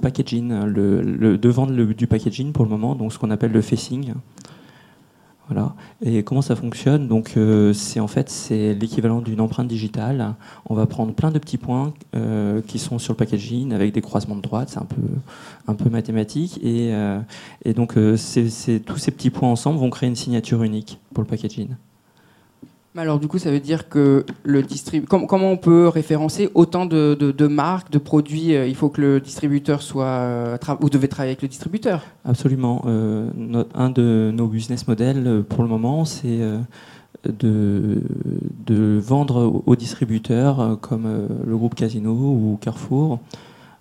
[0.00, 4.14] packaging, le, devant du packaging pour le moment, donc ce qu'on appelle le facing.
[5.48, 5.74] Voilà.
[6.00, 7.08] Et comment ça fonctionne?
[7.08, 10.36] Donc, euh, c'est en fait c'est l'équivalent d'une empreinte digitale.
[10.66, 14.00] On va prendre plein de petits points euh, qui sont sur le packaging avec des
[14.00, 14.68] croisements de droite.
[14.70, 15.02] C'est un peu
[15.66, 16.60] un peu mathématique.
[16.62, 17.18] Et, euh,
[17.64, 21.70] et donc, tous ces petits points ensemble vont créer une signature unique pour le packaging.
[22.96, 25.26] Alors du coup, ça veut dire que le distributeur...
[25.26, 29.82] comment on peut référencer autant de, marques, de produits euh, Il faut que le distributeur
[29.82, 30.04] soit...
[30.04, 32.04] Euh, vous devez travailler avec le distributeur?
[32.24, 32.82] Absolument.
[32.86, 33.28] Euh,
[33.74, 36.38] un de nos business models pour le moment, c'est
[37.24, 38.00] de,
[38.64, 43.18] de, vendre aux distributeurs comme le groupe Casino ou Carrefour,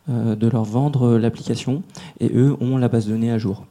[0.08, 1.84] de leur vendre l'application
[2.20, 3.66] et eux ont la base de données à jour.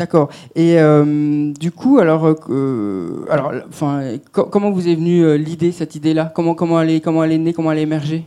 [0.00, 0.30] D'accord.
[0.54, 5.94] Et euh, du coup, alors, euh, alors, enfin, comment vous est venue euh, l'idée, cette
[5.94, 6.32] idée-là?
[6.34, 8.26] Comment, comment elle est, comment elle est née, comment elle est émergée?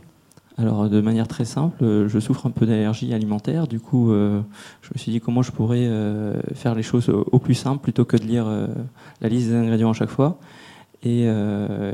[0.56, 4.98] Alors de manière très simple, je souffre un peu d'allergie alimentaire, du coup je me
[4.98, 5.90] suis dit comment je pourrais
[6.54, 8.46] faire les choses au, plus simple plutôt que de lire
[9.20, 10.38] la liste des ingrédients à chaque fois.
[11.02, 11.28] Et,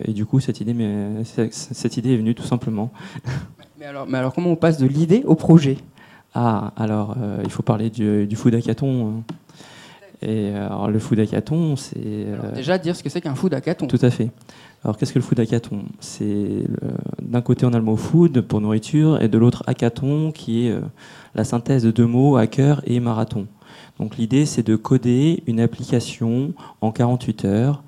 [0.09, 0.77] du coup cette idée,
[1.25, 2.93] cette idée est venue tout simplement.
[3.79, 5.79] Mais alors, mais alors comment on passe de l'idée au projet?
[6.35, 9.25] Ah, alors il faut parler du, du food hackathon.
[10.23, 11.97] Et alors, le food hackathon, c'est.
[11.97, 13.87] Euh, déjà, dire ce que c'est qu'un food hackathon.
[13.87, 14.31] Tout à fait.
[14.85, 16.64] Alors, qu'est-ce que le food hackathon C'est
[17.23, 20.73] d'un côté, on a le mot food pour nourriture, et de l'autre, hackathon, qui est
[20.73, 20.81] euh,
[21.35, 23.47] la synthèse de deux mots, hacker et marathon.
[23.99, 27.83] Donc, l'idée, c'est de coder une application en 48 heures,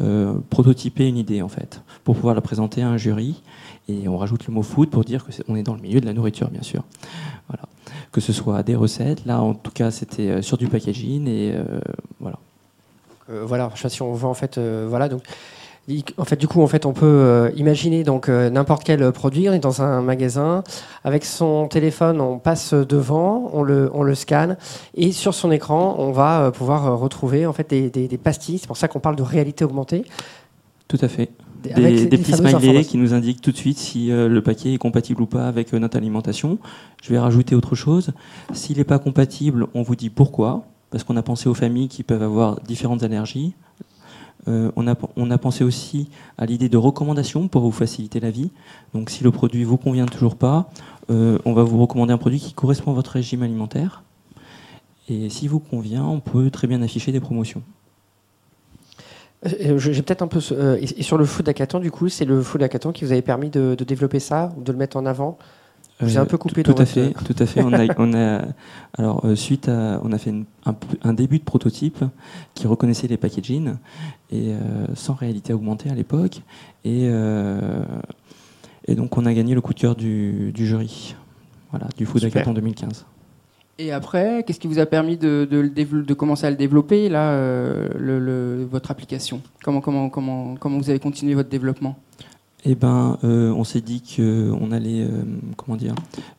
[0.00, 3.42] euh, prototyper une idée, en fait, pour pouvoir la présenter à un jury.
[3.88, 6.12] Et on rajoute le mot food pour dire qu'on est dans le milieu de la
[6.12, 6.82] nourriture, bien sûr.
[7.48, 7.62] Voilà
[8.12, 9.24] que ce soit des recettes.
[9.26, 11.80] Là, en tout cas, c'était euh, sur du packaging et euh,
[12.20, 12.38] voilà.
[13.30, 15.22] Euh, voilà, je sais pas si on voit en fait, voilà donc.
[16.18, 19.48] En fait, du coup, en fait, on peut imaginer donc n'importe quel produit.
[19.48, 20.64] On est dans un magasin
[21.04, 24.56] avec son téléphone, on passe devant, on le, on le scanne
[24.96, 28.58] et sur son écran, on va pouvoir retrouver en fait des, des pastilles.
[28.58, 30.04] C'est pour ça qu'on parle de réalité augmentée.
[30.88, 31.30] Tout à fait
[31.74, 35.22] des, petits smileys qui nous indiquent tout de suite si euh, le paquet est compatible
[35.22, 36.58] ou pas avec euh, notre alimentation.
[37.02, 38.12] Je vais rajouter autre chose.
[38.52, 42.02] S'il n'est pas compatible, on vous dit pourquoi, parce qu'on a pensé aux familles qui
[42.02, 43.54] peuvent avoir différentes allergies.
[44.48, 48.30] Euh, on, a, on, a, pensé aussi à l'idée de recommandation pour vous faciliter la
[48.30, 48.50] vie.
[48.94, 50.70] Donc si le produit vous convient toujours pas,
[51.08, 54.02] on va vous recommander un produit qui correspond à votre régime alimentaire.
[55.08, 57.62] Et si vous convient, on peut très bien afficher des promotions.
[59.44, 60.40] Euh, j'ai peut-être un peu.
[60.52, 63.22] Euh, et sur le food hackathon, du coup, c'est le food hackathon qui vous avait
[63.22, 65.38] permis de, développer ça ou de le mettre en avant
[66.00, 66.62] J'ai un peu coupé.
[66.62, 67.62] Tout, à fait, tout à fait.
[67.62, 68.42] On a, on a
[68.96, 70.32] alors euh, suite à, on a fait
[71.02, 72.02] un, début de prototype
[72.54, 73.74] qui reconnaissait les packaging
[74.30, 74.52] et
[74.94, 76.42] sans réalité augmentée à l'époque
[76.84, 77.08] et
[78.88, 81.16] et donc on a gagné le coup de cœur du, du jury,
[81.70, 83.04] voilà, du food hackathon 2015.
[83.78, 88.64] Et après, qu'est-ce qui vous a permis de, de, commencer à le développer, là, euh,
[88.70, 89.42] votre application?
[89.62, 91.98] Comment, comment, comment, comment vous avez continué votre développement?
[92.64, 95.22] Eh ben, euh, on s'est dit qu'on allait, euh,
[95.56, 95.94] comment dire,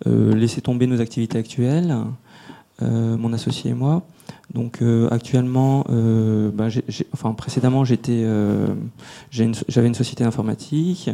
[0.06, 1.95] laisser tomber nos activités actuelles,
[2.82, 4.04] mon associé et moi.
[4.54, 6.69] Donc actuellement, ben,
[7.13, 11.12] enfin précédemment, j'avais une société informatique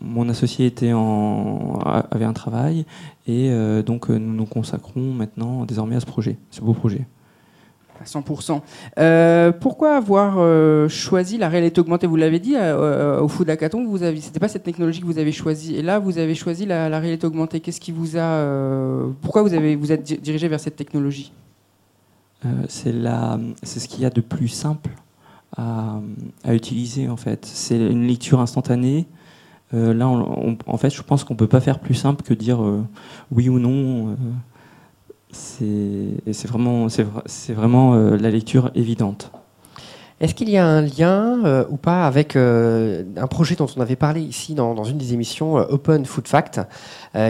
[0.00, 1.78] mon associé était en,
[2.10, 2.86] avait un travail
[3.26, 7.06] et euh, donc euh, nous nous consacrons maintenant désormais à ce projet, ce beau projet.
[8.00, 8.60] À 100%.
[8.98, 10.36] Euh, pourquoi avoir
[10.90, 12.06] choisi la réalité augmentée?
[12.06, 15.32] Vous l'avez dit au Food Hackathon, vous avez, c'était pas cette technologie que vous avez
[15.32, 15.76] choisie.
[15.76, 17.60] Et là, vous avez choisi la, réalité augmentée.
[17.60, 18.46] Qu'est-ce qui vous a
[19.22, 21.32] Pourquoi vous avez vous êtes dirigé vers cette technologie?
[22.68, 24.90] C'est la, c'est ce qu'il y a de plus simple
[25.56, 25.98] à,
[26.44, 27.46] à utiliser en fait.
[27.46, 29.06] C'est une lecture instantanée
[29.74, 32.62] euh, là, en fait, je pense qu'on ne peut pas faire plus simple que dire
[32.62, 32.84] euh,
[33.32, 34.10] oui ou non.
[34.10, 34.14] Euh,
[35.32, 36.86] c'est vraiment,
[37.50, 39.30] vraiment la lecture évidente.
[40.18, 44.22] Est-ce qu'il y a un lien ou pas avec un projet dont on avait parlé
[44.22, 46.62] ici dans, une des émissions Open Food Fact,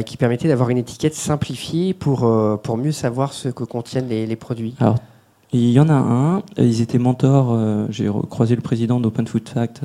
[0.04, 2.18] qui permettait d'avoir une étiquette simplifiée pour,
[2.62, 4.76] pour mieux savoir ce que contiennent les, les produits?
[4.78, 4.98] Alors,
[5.52, 6.42] il y en a un.
[6.58, 7.58] Ils étaient mentors.
[7.90, 9.80] J'ai croisé le président d'Open Food Fact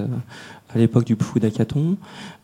[0.74, 1.98] à l'époque du Food Hackathon.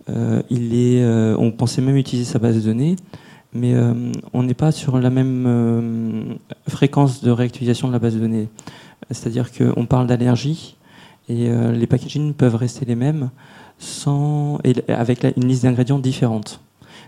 [0.09, 2.95] Euh, il est, euh, on pensait même utiliser sa base de données,
[3.53, 3.93] mais euh,
[4.33, 6.37] on n'est pas sur la même
[6.67, 8.49] fréquence de réactualisation de la base de données.
[9.11, 10.75] C'est-à-dire qu'on parle d'allergie
[11.29, 13.29] et les packaging peuvent rester les mêmes
[13.79, 16.61] sans, et avec une liste d'ingrédients différente.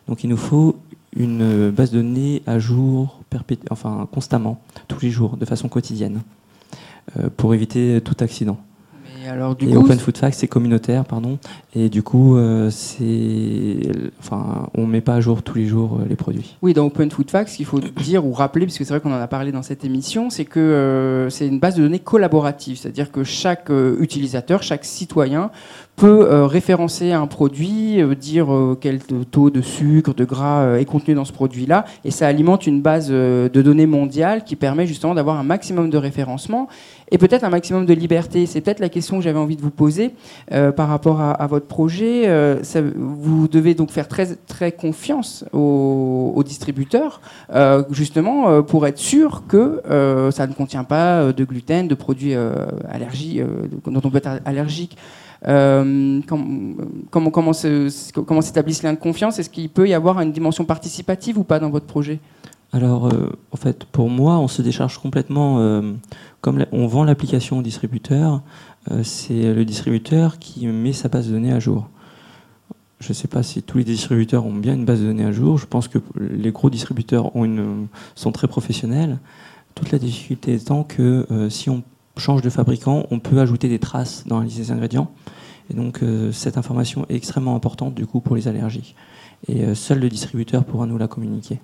[0.08, 0.76] Donc il nous faut
[1.16, 3.22] une base de données à jour,
[3.70, 6.22] enfin constamment, tous les jours, de façon quotidienne,
[7.38, 8.58] pour éviter tout accident.
[9.30, 11.38] Et alors, du coup, Open Food Facts, c'est communautaire, pardon.
[11.76, 13.78] Et du coup, euh, c'est,
[14.20, 16.58] enfin, on met pas à jour tous les jours euh, les produits.
[16.64, 19.14] Oui, dans Open Food Facts, ce qu'il faut dire ou rappeler, puisque c'est vrai qu'on
[19.14, 22.78] en a parlé dans cette émission, c'est que euh, c'est une base de données collaborative,
[22.78, 25.52] c'est-à-dire que chaque utilisateur, chaque citoyen
[26.00, 28.48] peut référencer un produit, dire
[28.80, 32.82] quel taux de sucre, de gras est contenu dans ce produit-là, et ça alimente une
[32.82, 36.68] base de données mondiale qui permet justement d'avoir un maximum de référencement
[37.12, 38.46] et peut-être un maximum de liberté.
[38.46, 40.14] C'est peut-être la question que j'avais envie de vous poser
[40.52, 42.24] euh, par rapport à, votre projet.
[42.28, 42.62] Euh,
[42.96, 47.22] vous devez donc faire très, très confiance aux, distributeurs,
[47.54, 49.82] euh, justement pour être sûr que
[50.32, 52.34] ça ne contient pas de gluten, de produits
[52.90, 53.42] allergiques
[53.86, 54.98] dont on peut être allergique.
[55.42, 59.40] Comment, comment, s'établit ce lien de confiance?
[59.40, 62.20] Est-ce qu'il peut y avoir une dimension participative ou pas dans votre projet?
[62.72, 63.12] Alors,
[63.52, 65.60] en fait, pour moi, on se décharge complètement
[66.42, 68.42] comme on vend l'application au distributeur,
[68.92, 71.90] euh, c'est le distributeur qui met sa base de données à jour.
[73.00, 75.32] je ne sais pas si tous les distributeurs ont bien une base de données à
[75.32, 75.58] jour.
[75.58, 79.20] Je pense que les gros distributeurs ont une, sont très professionnels.
[79.76, 81.84] Toute la difficulté étant que si on
[82.20, 85.12] change de fabricant, on peut ajouter des traces dans la liste des ingrédients.
[85.72, 86.02] Et donc
[86.32, 88.96] cette information est extrêmement importante du coup pour les allergies.
[89.48, 91.60] Et seul le distributeur pourra nous la communiquer.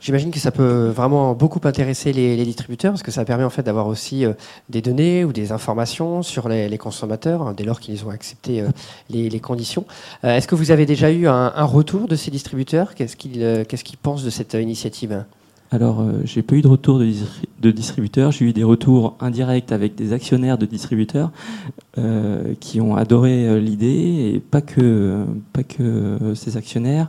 [0.00, 3.64] J'imagine que ça peut vraiment beaucoup intéresser les, distributeurs parce que ça permet en fait
[3.64, 4.32] d'avoir aussi euh,
[4.68, 8.68] des données ou des informations sur les, consommateurs hein, dès lors qu'ils ont accepté euh,
[9.10, 9.84] les, conditions.
[10.24, 12.94] Euh, est-ce que vous avez déjà eu un, retour de ces distributeurs?
[12.94, 15.24] Qu'est-ce qu'ils pensent de cette initiative?
[15.70, 17.12] Alors, j'ai pas eu de retour de,
[17.60, 21.30] distributeurs, j'ai eu des retours indirects avec des actionnaires de distributeurs
[22.60, 27.08] qui ont adoré l'idée et pas que, pas que ces actionnaires.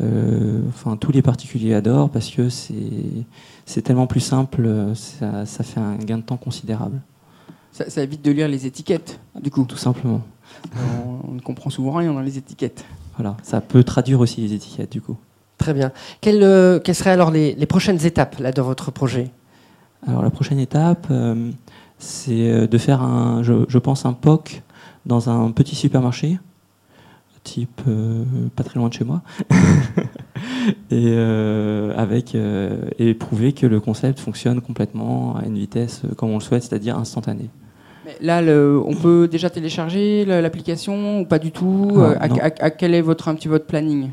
[0.00, 5.96] Euh, enfin, tous les particuliers adorent parce que c'est tellement plus simple, ça, fait un
[5.96, 7.00] gain de temps considérable.
[7.72, 9.64] Ça, évite de lire les étiquettes, du coup.
[9.64, 10.22] Tout simplement.
[11.26, 12.84] On, ne comprend souvent rien dans les étiquettes.
[13.16, 15.16] Voilà, ça peut traduire aussi les étiquettes, du coup.
[15.58, 15.92] Très bien.
[16.20, 19.30] Quelles, euh, seraient alors les, prochaines étapes là, dans votre projet?
[20.06, 21.50] Alors, la prochaine étape, euh,
[21.98, 24.62] c'est de faire, un, je, pense, un POC
[25.06, 26.38] dans un petit supermarché
[27.44, 28.24] type euh,
[28.56, 29.22] pas très loin de chez moi,
[30.90, 36.30] et euh, avec euh, et prouver que le concept fonctionne complètement à une vitesse comme
[36.30, 37.50] on le souhaite, c'est-à-dire instantanée.
[38.20, 41.92] là, on peut déjà télécharger l'application ou pas du tout?
[41.96, 44.10] Ah, à, quel est votre un petit votre planning?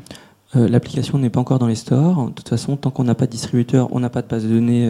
[0.54, 2.26] L'application n'est pas encore dans les stores.
[2.26, 4.50] De toute façon, tant qu'on n'a pas de distributeur, on n'a pas de base de
[4.50, 4.86] données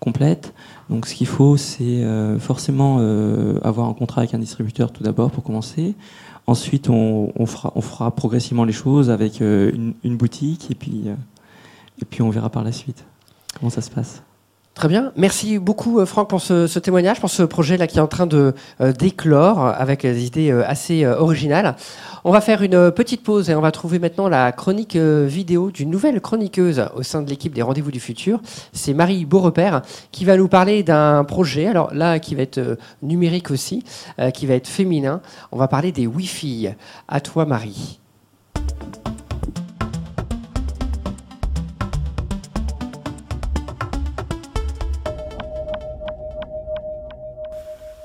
[0.00, 0.54] complète.
[0.88, 2.02] Donc, ce qu'il faut, c'est
[2.40, 2.98] forcément
[3.62, 5.94] avoir un contrat avec un distributeur tout d'abord pour commencer.
[6.50, 9.70] Ensuite, on, fera, progressivement les choses avec euh,
[10.02, 11.14] une, boutique euh,
[12.00, 13.04] et puis on verra par la suite
[13.56, 14.24] comment ça se passe.
[14.80, 15.12] Très bien.
[15.14, 18.54] Merci beaucoup, euh, Franck, pour ce, témoignage, pour ce projet-là qui est en train de
[18.80, 21.76] euh, d'éclore avec des idées euh, assez originales.
[22.24, 25.90] On va faire une petite pause et on va trouver maintenant la chronique vidéo d'une
[25.90, 28.40] nouvelle chroniqueuse au sein de l'équipe des Rendez-vous du Futur.
[28.72, 33.50] C'est Marie Beaurepaire qui va nous parler d'un projet, alors là, qui va être numérique
[33.50, 33.84] aussi,
[34.32, 35.20] qui va être féminin.
[35.52, 36.70] On va parler des Wi-Fi.
[37.06, 38.00] À toi, Marie.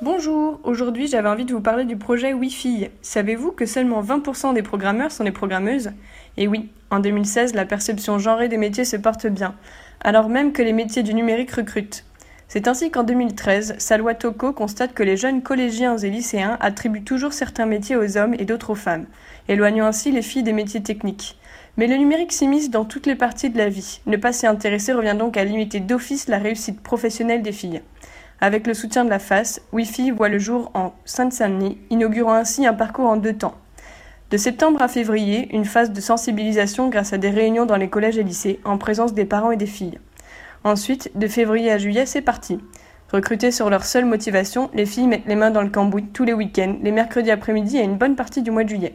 [0.05, 2.89] Bonjour, aujourd'hui j'avais envie de vous parler du projet Wi-Fi.
[3.01, 5.93] Savez-vous que seulement 20% des programmeurs sont des programmeuses?
[6.37, 9.55] Et oui, en 2016, la perception genrée des métiers se porte bien,
[10.01, 12.05] alors même que les métiers du numérique recrutent.
[12.47, 17.33] C'est ainsi qu'en 2013, Salwa Toko constate que les jeunes collégiens et lycéens attribuent toujours
[17.33, 19.07] certains métiers aux hommes et d'autres aux femmes,
[19.47, 21.39] éloignant ainsi les filles des métiers techniques.
[21.77, 24.01] Mais le numérique s'immisce dans toutes les parties de la vie.
[24.05, 27.81] Ne pas s'y intéresser revient donc à limiter d'office la réussite professionnelle des filles.
[28.45, 32.75] Avec le soutien de la FAS, Wi-Fi voit le jour en Seine-Saint-Denis, inaugurant ainsi un
[32.75, 33.55] parcours en deux temps.
[34.29, 38.19] De septembre à février, une phase de sensibilisation grâce à des réunions dans les collèges
[38.19, 39.97] et lycées, en présence des parents et des filles.
[40.63, 42.59] Ensuite, de février à juillet, c'est parti.
[43.11, 46.33] Recrutées sur leur seule motivation, les filles mettent les mains dans le cambouis tous les
[46.33, 48.93] week-ends, les mercredis après-midi et une bonne partie du mois de juillet.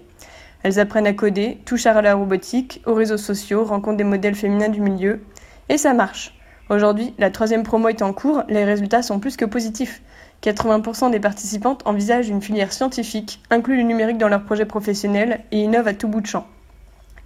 [0.62, 4.68] Elles apprennent à coder, touchent à la robotique, aux réseaux sociaux, rencontrent des modèles féminins
[4.68, 5.22] du milieu,
[5.68, 6.39] et ça marche.
[6.70, 10.02] Aujourd'hui, la troisième promo est en cours, les résultats sont plus que positifs.
[10.44, 15.64] 80% des participantes envisagent une filière scientifique, incluent le numérique dans leur projet professionnel et
[15.64, 16.46] innovent à tout bout de champ.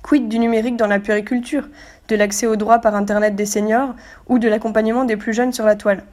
[0.03, 1.69] Quid du numérique dans la puériculture,
[2.09, 3.95] de l'accès aux droits par Internet des seniors
[4.31, 6.05] ou de l'accompagnement des plus jeunes sur la toile?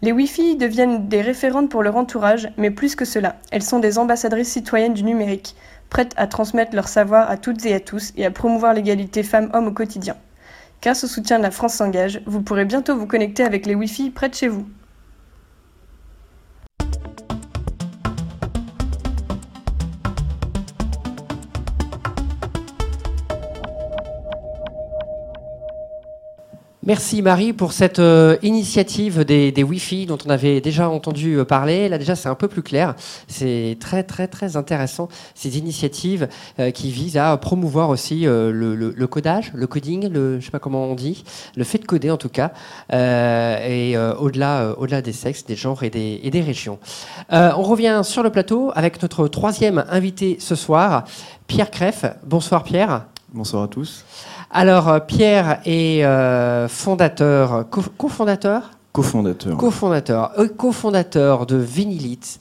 [0.00, 3.98] Les Wi-Fi deviennent des référentes pour leur entourage, mais plus que cela, elles sont des
[3.98, 5.56] ambassadrices citoyennes du numérique,
[5.90, 9.66] prêtes à transmettre leur savoir à toutes et à tous et à promouvoir l'égalité femmes-hommes
[9.66, 10.14] au quotidien.
[10.82, 14.10] Grâce au soutien de la France s'engage, vous pourrez bientôt vous connecter avec les Wi-Fi
[14.10, 14.66] près de chez vous.
[26.84, 31.88] Merci Marie pour cette euh, initiative des, Wi-Fi dont on avait déjà entendu euh, parler.
[31.88, 32.96] Là déjà c'est un peu plus clair.
[33.28, 36.26] C'est très très très intéressant ces initiatives
[36.58, 40.86] euh, qui visent à promouvoir aussi le, codage, le coding, le je sais pas comment
[40.86, 41.22] on dit,
[41.54, 42.50] le fait de coder en tout cas,
[42.90, 46.80] et au-delà au-delà des sexes, des genres et des, et des régions.
[47.30, 51.04] on revient sur le plateau avec notre troisième invité ce soir,
[51.46, 52.04] Pierre Creff.
[52.24, 53.04] Bonsoir Pierre.
[53.32, 54.04] Bonsoir à tous.
[54.54, 57.64] Alors, euh, Pierre est euh, fondateur,
[57.96, 58.72] cofondateur?
[58.92, 59.56] Cofondateur.
[59.56, 60.32] Cofondateur.
[60.38, 62.38] Euh, cofondateur de Vinylite.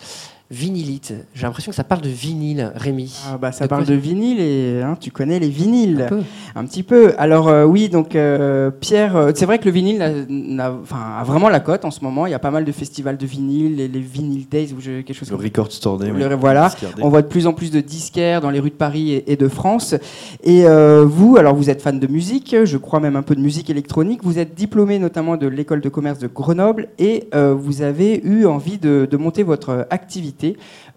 [0.52, 1.14] Vinylite.
[1.34, 3.18] J'ai l'impression que ça parle de vinyle, Rémi.
[3.28, 6.04] Ah bah, ça parle de vinyle et hein, tu connais les vinyles.
[6.04, 6.22] Un peu.
[6.56, 7.14] Un petit peu.
[7.18, 11.62] Alors euh, oui, donc euh, Pierre, euh, c'est vrai que le vinyle a, vraiment la
[11.62, 12.28] cote en ce moment.
[12.28, 15.14] Il y a pas mal de festivals de vinyle, les, les Vinyl Days ou quelque
[15.14, 16.10] chose Le comme Record Store Day.
[16.10, 16.36] Le- oui.
[16.40, 16.70] voilà.
[17.02, 19.38] On voit de plus en plus de disquaires dans les rues de Paris et, et
[19.38, 19.96] de France.
[20.44, 23.42] Et euh, vous, alors vous êtes fan de musique, je crois même un peu de
[23.42, 24.20] musique électronique.
[24.24, 28.46] Vous êtes diplômé notamment de l'école de commerce de Grenoble et euh, vous avez eu
[28.46, 30.40] envie de, de monter votre activité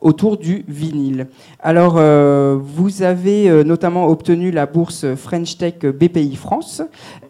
[0.05, 1.27] autour du vinyle.
[1.61, 6.83] Alors, euh, vous avez euh, notamment obtenu la bourse French Tech BPI France,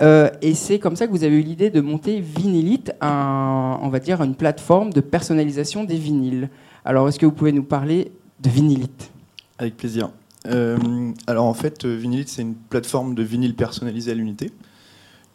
[0.03, 4.01] euh, et c'est comme ça que vous avez eu l'idée de monter Vinylite, on va
[4.01, 6.51] dire une plateforme de personnalisation des vinyles.
[6.85, 9.11] Alors, est-ce que vous pouvez nous parler de Vinylite?
[9.59, 10.11] Avec plaisir.
[11.27, 14.51] Alors en fait, Vinylite, c'est une plateforme de vinyle personnalisé à l'unité.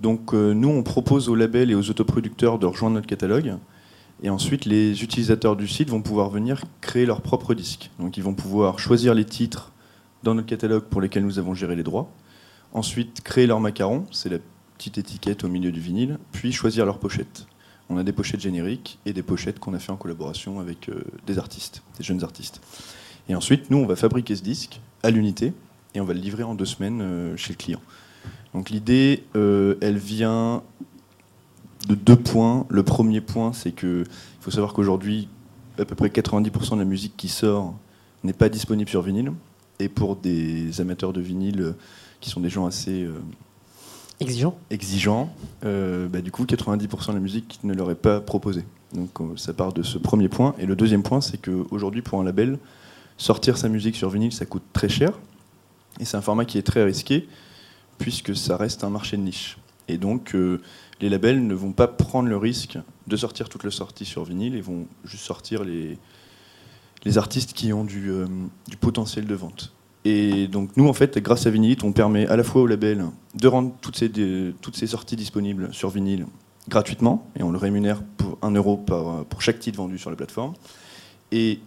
[0.02, 3.56] Donc nous, on propose aux labels et aux autoproducteurs de rejoindre notre catalogue.
[4.22, 7.90] Et ensuite, les utilisateurs du site vont pouvoir venir créer leur propre disque.
[8.00, 9.72] Donc ils vont pouvoir choisir les titres
[10.24, 12.12] dans notre catalogue pour lesquels nous avons géré les droits.
[12.74, 14.38] Ensuite, créer leur macaron, c'est la
[14.78, 17.48] petite étiquette au milieu du vinyle, puis choisir leur pochette.
[17.90, 21.02] On a des pochettes génériques et des pochettes qu'on a fait en collaboration avec euh,
[21.26, 22.62] des artistes, des jeunes artistes.
[23.30, 25.54] Et ensuite, nous, on va fabriquer ce disque à l'unité
[25.96, 27.82] et on va le livrer en deux semaines euh, chez le client.
[28.54, 30.64] Donc l'idée, euh, elle vient
[31.88, 32.66] de deux points.
[32.70, 35.28] Le premier point, c'est que il faut savoir qu'aujourd'hui,
[35.78, 37.76] à peu près 90% de la musique qui sort
[38.24, 39.32] n'est pas disponible sur vinyle.
[39.80, 41.72] Et pour des amateurs de vinyle euh,
[42.20, 43.14] qui sont des gens assez euh,
[44.20, 44.58] Exigeant.
[44.70, 48.66] exigeants, euh, bah, du coup, 90% de la musique ne leur est pas proposée.
[48.94, 50.54] Donc ça part de ce premier point.
[50.60, 52.60] Et le deuxième point, c'est qu'aujourd'hui, pour un label,
[53.18, 55.14] sortir sa musique sur vinyle, ça coûte très cher.
[56.02, 57.30] Et c'est un format qui est très risqué,
[57.98, 59.58] puisque ça reste un marché de niche.
[59.90, 60.62] Et donc, euh,
[61.02, 64.54] les labels ne vont pas prendre le risque de sortir toute la sortie sur vinyle,
[64.54, 65.98] ils vont juste sortir les,
[67.04, 68.28] les artistes qui ont du, euh,
[68.68, 69.74] du potentiel de vente.
[70.06, 73.04] Et donc nous, en fait, grâce à Vinylite, on permet à la fois au label
[73.36, 74.10] de rendre toutes ces,
[74.62, 76.26] toutes sorties disponibles sur vinyle
[76.70, 80.54] gratuitement, et on le rémunère pour 1 euro pour chaque titre vendu sur la plateforme.
[81.32, 81.60] Et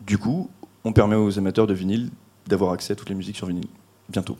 [0.00, 0.50] du coup,
[0.84, 2.10] on permet aux amateurs de vinyle
[2.46, 3.68] d'avoir accès à toutes les musiques sur vinyle
[4.08, 4.36] bientôt.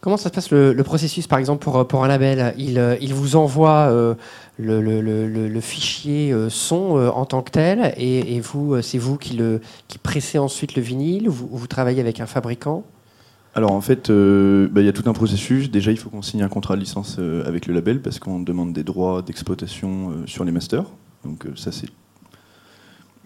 [0.00, 2.54] Comment ça se passe le, processus, par exemple, pour, pour un label?
[2.56, 4.14] Il, euh, il vous envoie euh,
[4.58, 9.40] le, fichier euh, son euh, en tant que tel, et, vous, euh, c'est vous qui,
[10.02, 12.84] pressez ensuite le vinyle, ou vous, ou vous travaillez avec un fabricant?
[13.54, 15.68] Alors en fait, euh, bah, il y a tout un processus.
[15.68, 18.38] Déjà, il faut qu'on signe un contrat de licence euh, avec le label parce qu'on
[18.38, 20.84] demande des droits d'exploitation euh, sur les masters.
[21.26, 21.30] Euh,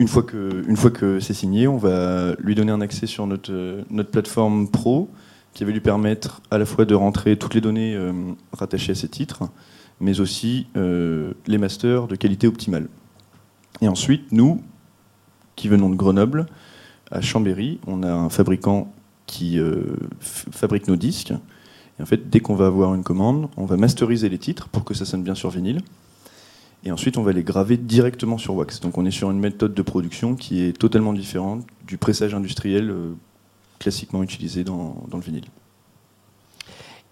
[0.00, 4.68] une fois que, c'est signé, on va lui donner un accès sur euh, notre plateforme
[4.68, 5.10] pro
[5.54, 8.12] qui va lui permettre à la fois de rentrer toutes les données euh,
[8.52, 9.44] rattachées à ces titres,
[10.00, 12.88] mais aussi euh, les masters de qualité optimale.
[13.80, 14.62] Et ensuite, nous,
[15.56, 16.46] qui venons de Grenoble,
[17.10, 18.92] à Chambéry, on a un fabricant
[19.26, 21.32] qui euh, fabrique nos disques.
[21.98, 24.84] Et en fait, dès qu'on va avoir une commande, on va masteriser les titres pour
[24.84, 25.82] que ça sonne bien sur vinyle.
[26.84, 28.80] Et ensuite, on va les graver directement sur wax.
[28.80, 32.92] Donc, on est sur une méthode de production qui est totalement différente du pressage industriel
[33.82, 35.44] classiquement utilisé dans, dans le vinyle.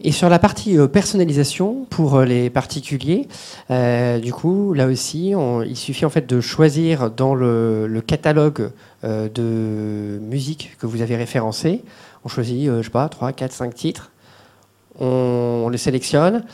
[0.02, 3.28] Et sur la partie euh, personnalisation pour euh, les particuliers,
[3.70, 5.34] euh, du coup, là aussi,
[5.66, 8.70] il suffit en fait de choisir dans le, catalogue
[9.02, 11.84] de musique que vous avez référencé.
[12.24, 14.10] On choisit, sais pas, 3, 4, 5 titres.
[14.98, 16.44] On les sélectionne.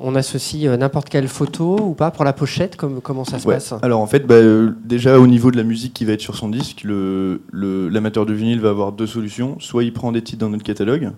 [0.00, 2.76] On associe euh, n'importe quelle photo ou pas pour la pochette.
[2.76, 3.54] Comme, comment ça se Ouais.
[3.54, 6.20] passe Alors en fait, bah, euh, déjà au niveau de la musique qui va être
[6.20, 9.58] sur son disque, l'amateur de vinyle va avoir deux solutions.
[9.60, 11.10] Soit il prend des titres dans notre catalogue.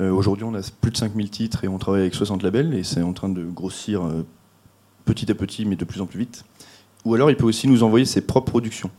[0.00, 2.82] Euh, Aujourd'hui, on a plus de 5000 titres et on travaille avec 60 labels et
[2.82, 4.24] c'est en train de grossir euh,
[5.04, 6.44] petit à petit, mais de plus en plus vite.
[7.04, 8.90] Ou alors il peut aussi nous envoyer ses propres productions.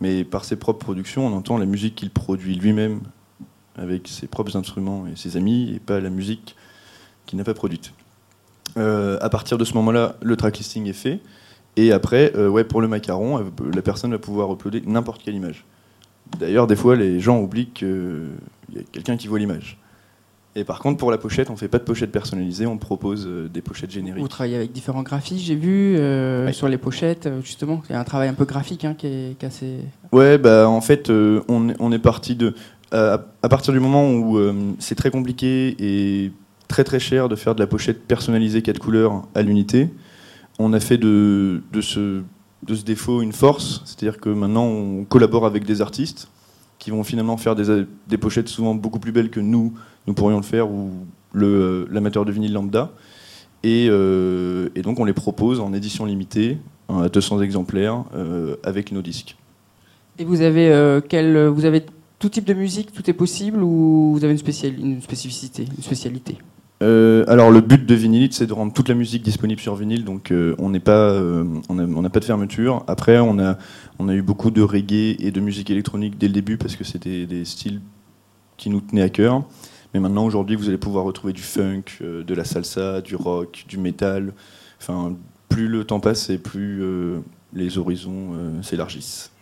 [0.00, 3.00] Mais par ses propres productions, on entend la musique qu'il produit lui-même
[3.76, 6.54] avec ses propres instruments et ses amis et pas la musique
[7.26, 7.92] qu'il n'a pas produite.
[8.76, 11.20] Euh, à partir de ce moment-là, le tracklisting est fait.
[11.76, 13.42] Et après, euh, ouais, pour le macaron, euh,
[13.74, 15.64] la personne va pouvoir uploader n'importe quelle image.
[16.38, 18.28] D'ailleurs, des fois, les gens oublient qu'il
[18.74, 19.78] y a quelqu'un qui voit l'image.
[20.56, 23.62] Et par contre, pour la pochette, on fait pas de pochette personnalisée, on propose des
[23.62, 24.20] pochettes génériques.
[24.20, 26.52] Vous travaillez avec différents graphistes, j'ai vu, euh, Ouais.
[26.52, 27.80] sur les pochettes, justement.
[27.88, 29.76] Il y a un travail un peu graphique hein, qui, est, qui est assez.
[30.10, 32.54] Ouais, bah en fait, euh, on, est- on est parti de.
[32.90, 34.38] À, à partir du moment où
[34.78, 36.32] c'est très compliqué et
[36.68, 39.90] très très cher de faire de la pochette personnalisée 4 couleurs à l'unité,
[40.58, 42.22] on a fait de, de, ce,
[42.62, 43.82] de ce défaut une force.
[43.84, 46.28] C'est-à-dire que maintenant, on collabore avec des artistes
[46.78, 49.72] qui vont finalement faire des, des pochettes souvent beaucoup plus belles que nous,
[50.06, 50.90] nous pourrions le faire, ou
[51.32, 52.92] le- l'amateur de vinyle lambda.
[53.64, 56.58] Et, euh, et donc, on les propose en édition limitée
[56.88, 58.04] à 200 exemplaires
[58.62, 59.36] avec nos disques.
[60.18, 61.84] Et vous avez, quel, vous avez
[62.18, 66.38] tout type de musique, tout est possible ou vous avez une, une spécificité, une spécialité?
[66.80, 70.04] Euh, alors le but de Vinylite, c'est de rendre toute la musique disponible sur vinyle,
[70.04, 72.84] donc euh, on pas, euh, n'a pas de fermeture.
[72.86, 73.56] Après, on a,
[74.14, 77.44] eu beaucoup de reggae et de musique électronique dès le début parce que c'était des
[77.44, 77.80] styles
[78.56, 79.42] qui nous tenaient à cœur.
[79.92, 83.78] Mais maintenant, aujourd'hui, vous allez pouvoir retrouver du funk, de la salsa, du rock, du
[83.78, 84.32] métal.
[84.80, 85.16] Enfin,
[85.48, 86.82] plus le temps passe et plus
[87.54, 89.32] les horizons s'élargissent.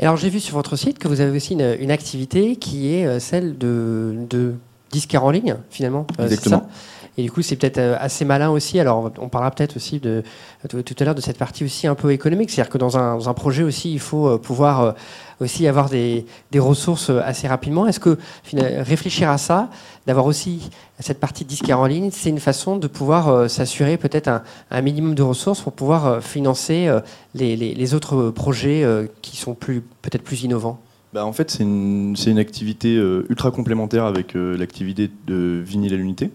[0.00, 3.58] Alors j'ai vu sur votre site que vous avez aussi une, activité qui est celle
[3.58, 4.54] de
[4.94, 6.06] disquaire en ligne, finalement.
[6.20, 6.68] Euh, Exactement.
[7.16, 8.80] Et du coup, c'est peut-être euh, assez malin aussi.
[8.80, 10.22] Alors, on parlera peut-être aussi de,
[10.68, 12.50] tout à l'heure de cette partie aussi un peu économique.
[12.50, 14.94] C'est-à-dire que dans un, projet aussi, il faut euh, pouvoir
[15.40, 16.26] aussi avoir des,
[16.56, 17.86] ressources assez rapidement.
[17.88, 18.18] Est-ce que
[18.52, 19.68] réfléchir à ça,
[20.06, 20.70] d'avoir aussi
[21.00, 24.30] cette partie disquaire en ligne, c'est une façon de pouvoir s'assurer peut-être
[24.70, 26.88] un, minimum de ressources pour pouvoir financer
[27.34, 28.86] les, autres projets
[29.22, 30.78] qui sont plus peut-être plus innovants?
[31.14, 35.96] Bah, en fait, c'est une, activité euh, ultra complémentaire avec euh, l'activité de vinyle à
[35.96, 36.32] l'unité.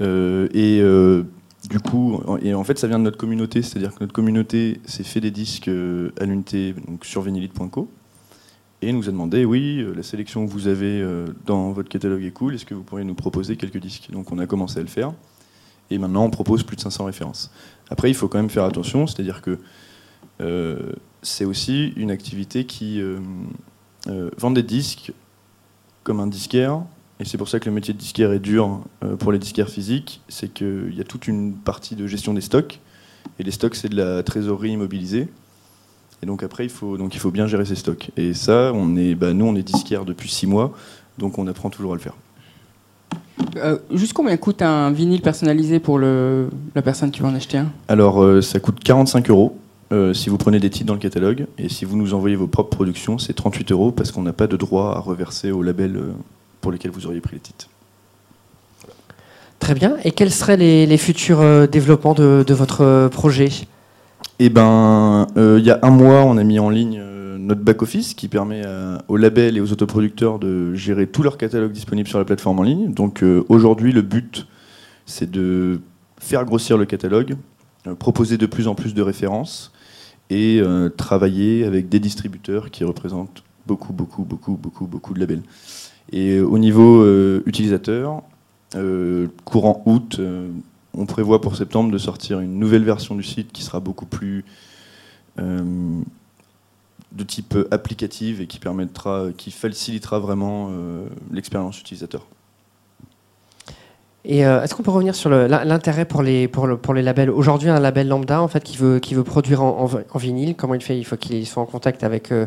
[0.00, 0.82] Euh, et
[1.68, 5.04] du coup, et en fait, ça vient de notre communauté, c'est-à-dire que notre communauté s'est
[5.04, 7.88] fait des disques à l'unité sur vinylite.co
[8.82, 11.06] et nous a demandé oui, la sélection que vous avez
[11.44, 14.10] dans votre catalogue est cool, est-ce que vous pourriez nous proposer quelques disques?
[14.10, 15.12] Donc on a commencé à le faire.
[15.90, 17.52] Et maintenant on propose plus de 500 références.
[17.90, 19.58] Après, il faut quand même faire attention, c'est-à-dire que
[21.22, 23.18] c'est aussi une activité qui euh,
[24.08, 25.12] euh, vend des disques
[26.02, 26.80] comme un disquaire.
[27.18, 29.68] Et c'est pour ça que le métier de disquaire est dur euh, pour les disquaires
[29.68, 30.22] physiques.
[30.28, 32.80] C'est qu'il y a toute une partie de gestion des stocks.
[33.38, 35.28] Et les stocks, c'est de la trésorerie immobilisée.
[36.22, 38.10] Et donc après, il faut, donc il faut bien gérer ces stocks.
[38.16, 40.72] Et ça, on est, bah, nous, on est disquaire depuis six mois.
[41.18, 42.14] Donc on apprend toujours à le faire.
[43.56, 47.58] Euh, juste combien coûte un vinyle personnalisé pour le, la personne qui va en acheter
[47.58, 47.70] un?
[47.88, 49.58] Alors, ça coûte 45 euros.
[49.92, 51.46] Euh, si vous prenez des titres dans le catalogue.
[51.58, 54.46] Et si vous nous envoyez vos propres productions, c'est 38 euros parce qu'on n'a pas
[54.46, 56.12] de droit à reverser au label euh,
[56.60, 57.68] pour lesquels vous auriez pris les titres.
[59.58, 59.96] Très bien.
[60.04, 63.48] Et quels seraient les, futurs euh, développements de, votre projet?
[64.38, 67.02] Eh ben, il y a un mois, on a mis en ligne
[67.38, 68.62] notre back-office qui permet
[69.08, 72.62] aux labels et aux autoproducteurs de gérer tout leur catalogue disponible sur la plateforme en
[72.62, 72.92] ligne.
[72.92, 74.46] Donc aujourd'hui, le but,
[75.04, 75.80] c'est de
[76.18, 77.36] faire grossir le catalogue,
[77.98, 79.72] proposer de plus en plus de références
[80.30, 85.42] et euh, travailler avec des distributeurs qui représentent beaucoup, beaucoup, beaucoup, beaucoup, beaucoup de labels.
[86.12, 88.22] Et euh, au niveau euh, utilisateur,
[89.44, 90.20] courant août,
[90.94, 94.44] on prévoit pour septembre de sortir une nouvelle version du site qui sera beaucoup plus
[95.36, 96.04] de
[97.26, 100.70] type applicative et qui permettra, qui facilitera vraiment
[101.32, 102.28] l'expérience utilisateur.
[104.24, 107.30] Et euh, est-ce qu'on peut revenir sur l'intérêt pour les, pour, les labels?
[107.30, 110.82] Aujourd'hui, un label lambda en fait, qui, veut, qui veut produire en, vinyle, comment il
[110.82, 110.98] fait?
[110.98, 112.46] Il faut qu'il soit en contact avec euh,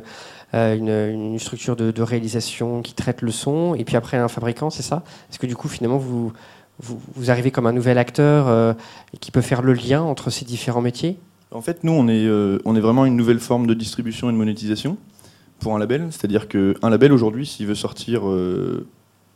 [0.54, 4.84] euh, une, structure de, réalisation qui traite le son, et puis après un fabricant, c'est
[4.84, 5.04] ça?
[5.32, 6.32] Est-ce que du coup, finalement, vous,
[6.80, 8.76] vous, vous, arrivez comme un nouvel acteur
[9.20, 11.18] qui peut faire le lien entre ces différents métiers?
[11.52, 12.28] En fait, nous, on est,
[12.66, 14.98] on est vraiment une nouvelle forme de distribution et de monétisation
[15.60, 16.08] pour un label.
[16.12, 18.24] C'est-à-dire qu'un label, aujourd'hui, s'il veut sortir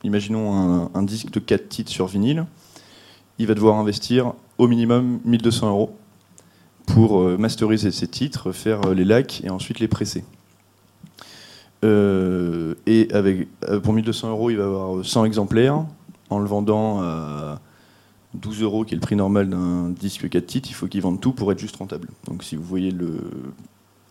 [0.03, 2.45] imaginons un, disque de 4 titres sur vinyle,
[3.39, 5.95] il va devoir investir au minimum 1200 euros
[6.85, 10.23] pour euh, masteriser ses titres, faire euh, les lacs et ensuite les presser.
[11.83, 13.47] Euh, et avec,
[13.83, 15.85] pour 1200 euros, il va avoir 100 exemplaires.
[16.29, 17.61] En le vendant à
[18.33, 21.21] 12 euros, qui est le prix normal d'un disque 4 titres, il faut qu'il vende
[21.21, 22.09] tout pour être juste rentable.
[22.25, 23.19] Donc si vous voyez le,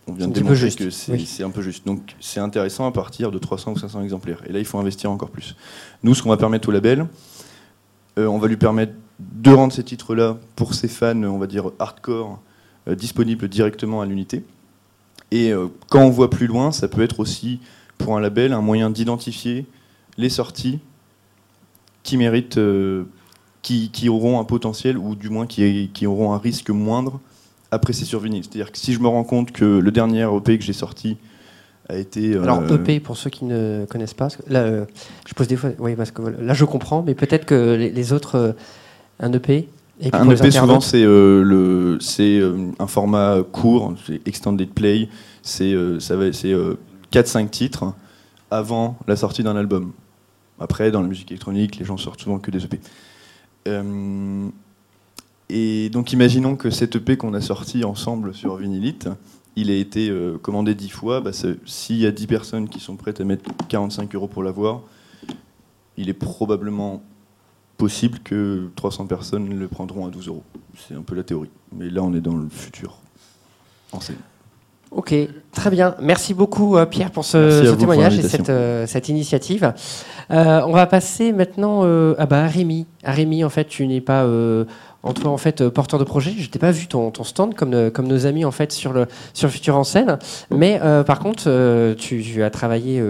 [0.07, 1.85] on vient de démontrer que c'est un peu juste.
[1.85, 4.41] Donc c'est intéressant à partir de 300 ou 500 exemplaires.
[4.47, 5.55] Et là, il faut investir encore plus.
[6.03, 7.07] Nous, ce qu'on va permettre au label,
[8.17, 11.71] euh, on va lui permettre de rendre ces titres-là pour ses fans, on va dire
[11.79, 12.39] hardcore,
[12.87, 14.43] euh, disponibles directement à l'unité.
[15.31, 17.59] Et euh, quand on voit plus loin, ça peut être aussi
[17.97, 19.65] pour un label un moyen d'identifier
[20.17, 20.79] les sorties
[22.03, 22.59] qui méritent,
[23.61, 27.19] qui, auront un potentiel ou du moins qui, qui auront un risque moindre
[27.71, 28.43] après c'est sur vinyle.
[28.43, 31.17] C'est-à-dire que si je me rends compte que le dernier EP que j'ai sorti
[31.89, 32.33] a été.
[32.33, 34.85] Euh, Alors EP pour ceux qui ne connaissent pas, là euh,
[35.27, 38.35] je pose des fois, oui parce que là je comprends, mais peut-être que les, autres
[38.35, 38.51] euh,
[39.19, 39.67] un EP.
[39.99, 42.39] Et un EP souvent c'est le c'est
[42.77, 43.95] un format court,
[44.25, 45.09] extended play,
[45.41, 46.53] c'est ça va c'est
[47.11, 47.93] 4-5 titres
[48.51, 49.93] avant la sortie d'un album.
[50.59, 52.79] Après dans la musique électronique, les gens sortent souvent que des EP.
[55.49, 59.09] Et donc imaginons que cet EP qu'on a sorti ensemble sur Vinylite,
[59.55, 61.21] il a été euh, commandé 10 fois.
[61.21, 61.31] Bah,
[61.65, 64.81] S'il y a 10 personnes qui sont prêtes à mettre 45 euros pour l'avoir,
[65.97, 67.01] il est probablement
[67.77, 70.43] possible que 300 personnes le prendront à 12 euros.
[70.87, 71.49] C'est un peu la théorie.
[71.75, 72.97] Mais là, on est dans le futur.
[73.91, 74.17] En scène.
[74.91, 75.13] Ok,
[75.51, 75.95] très bien.
[76.01, 78.51] Merci beaucoup Pierre pour ce, témoignage et cette,
[78.87, 79.73] cette initiative.
[80.29, 82.85] on va passer maintenant à, bah, à Rémi.
[83.03, 84.25] À Rémi, en fait, tu n'es pas
[85.07, 86.33] en toi en fait euh, porteur de projet.
[86.37, 88.93] Je n'ai pas vu ton, ton, stand comme, euh, comme nos amis en fait sur
[88.93, 90.17] le sur Futur en scène,
[90.51, 93.01] mais euh, par contre tu, as travaillé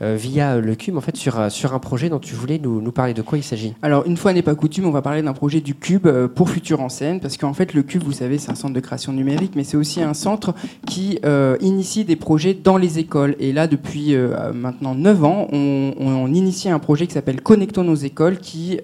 [0.00, 3.14] via le Cube en fait sur sur un projet dont tu voulais nous, nous parler.
[3.14, 3.74] De quoi il s'agit?
[3.82, 6.80] Alors une fois n'est pas coutume, on va parler d'un projet du Cube pour Futur
[6.80, 9.52] en scène parce qu'en fait le Cube, vous savez, c'est un centre de création numérique,
[9.56, 10.54] mais c'est aussi un centre
[10.86, 11.18] qui
[11.60, 13.36] initie des projets dans les écoles.
[13.38, 14.14] Et là depuis
[14.54, 18.78] maintenant 9 ans, on, on, initie un projet qui s'appelle Connectons nos écoles qui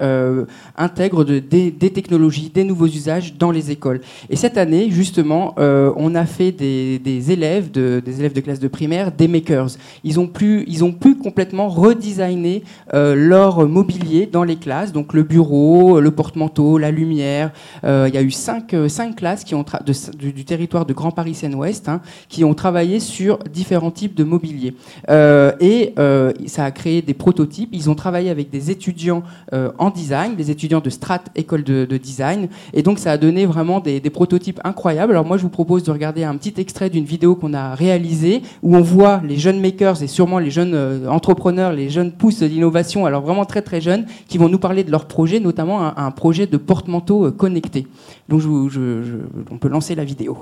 [0.77, 4.01] intègre de, des, des technologies, des nouveaux usages dans les écoles.
[4.31, 8.61] Et cette année, justement, euh, on a fait des, élèves de, des élèves de classe
[8.61, 9.69] de primaire des makers.
[10.05, 12.63] Ils ont pu, ils ont complètement redesigner
[12.95, 17.53] euh, leur mobilier dans les classes, donc le bureau, le porte-manteau, la lumière.
[17.85, 19.65] Euh, il y a eu cinq, cinq classes qui ont
[20.19, 24.75] du, territoire de Grand Paris Seine-Ouest hein, qui ont travaillé sur différents types de mobilier.
[25.09, 25.95] et
[26.47, 27.71] ça a créé des prototypes.
[27.73, 32.42] Ils ont travaillé avec des étudiants en design, des étudiants de Strat École de Design,
[32.73, 35.13] et donc ça a donné vraiment des, prototypes incroyables.
[35.13, 38.43] Alors moi je vous propose de regarder un petit extrait d'une vidéo qu'on a réalisée
[38.63, 42.43] où on voit les jeunes makers et sûrement les jeunes euh, entrepreneurs, les jeunes pousses
[42.43, 46.11] d'innovation, alors vraiment très très jeunes, qui vont nous parler de leur projet, notamment un,
[46.11, 47.87] projet de porte-manteau euh, connecté.
[48.29, 48.43] Donc
[49.51, 50.39] on peut lancer la vidéo.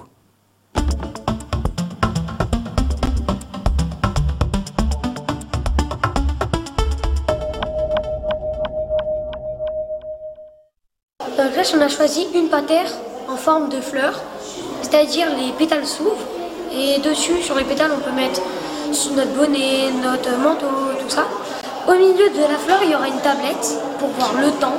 [11.75, 12.87] On a choisi une patère
[13.29, 14.15] en forme de fleur,
[14.81, 16.17] c'est-à-dire les pétales s'ouvrent
[16.73, 18.41] et dessus, sur les pétales, on peut mettre
[19.15, 20.67] notre bonnet, notre manteau,
[20.99, 21.27] tout ça.
[21.87, 24.79] Au milieu de la fleur, il y aura une tablette pour voir le temps,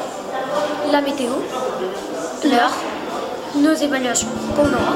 [0.91, 1.33] la météo,
[2.45, 2.73] l'heure,
[3.55, 4.95] nos évaluations qu'on aura.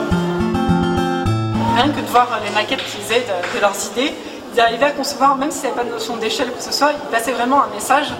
[1.75, 4.15] Rien que de voir les maquettes qu'ils aident de leurs idées,
[4.55, 6.93] ils arrivaient à concevoir, même si n'y avait pas de notion d'échelle que ce soit,
[6.93, 8.11] ils passaient vraiment un message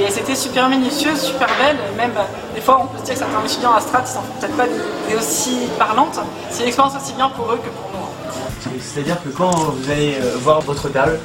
[0.00, 1.76] et c'était super minutieuse, super belle.
[1.96, 4.20] même bah, des fois, on peut se dire que certains étudiants à Strat, ils font
[4.40, 4.66] peut-être pas
[5.08, 6.18] des aussi parlantes.
[6.50, 8.78] C'est une expérience aussi bien pour eux que pour nous.
[8.80, 11.18] C'est-à-dire que quand vous allez euh, voir votre table,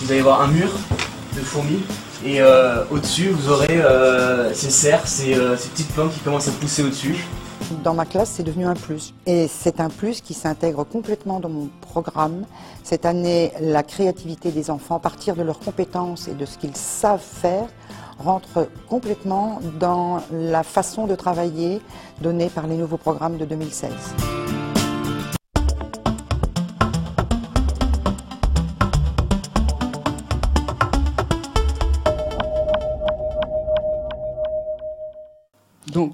[0.00, 0.70] vous allez voir un mur
[1.36, 1.82] de fourmis
[2.24, 6.52] et euh, au-dessus, vous aurez euh, ces serres, ces, ces petites plantes qui commencent à
[6.52, 7.16] pousser au-dessus.
[7.84, 9.12] Dans ma classe, c'est devenu un plus.
[9.26, 12.44] Et c'est un plus qui s'intègre complètement dans mon programme.
[12.82, 16.76] Cette année, la créativité des enfants, à partir de leurs compétences et de ce qu'ils
[16.76, 17.66] savent faire,
[18.18, 21.80] rentre complètement dans la façon de travailler
[22.20, 23.90] donnée par les nouveaux programmes de 2016.
[35.92, 36.12] Donc,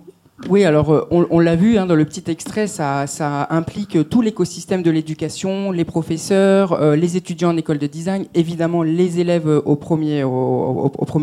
[0.51, 3.07] oui, alors euh, on, l'a vu hein, dans le petit extrait, ça,
[3.51, 8.83] implique tout l'écosystème de l'éducation, les professeurs, euh, les étudiants en école de design, évidemment
[8.83, 10.25] les élèves au premier,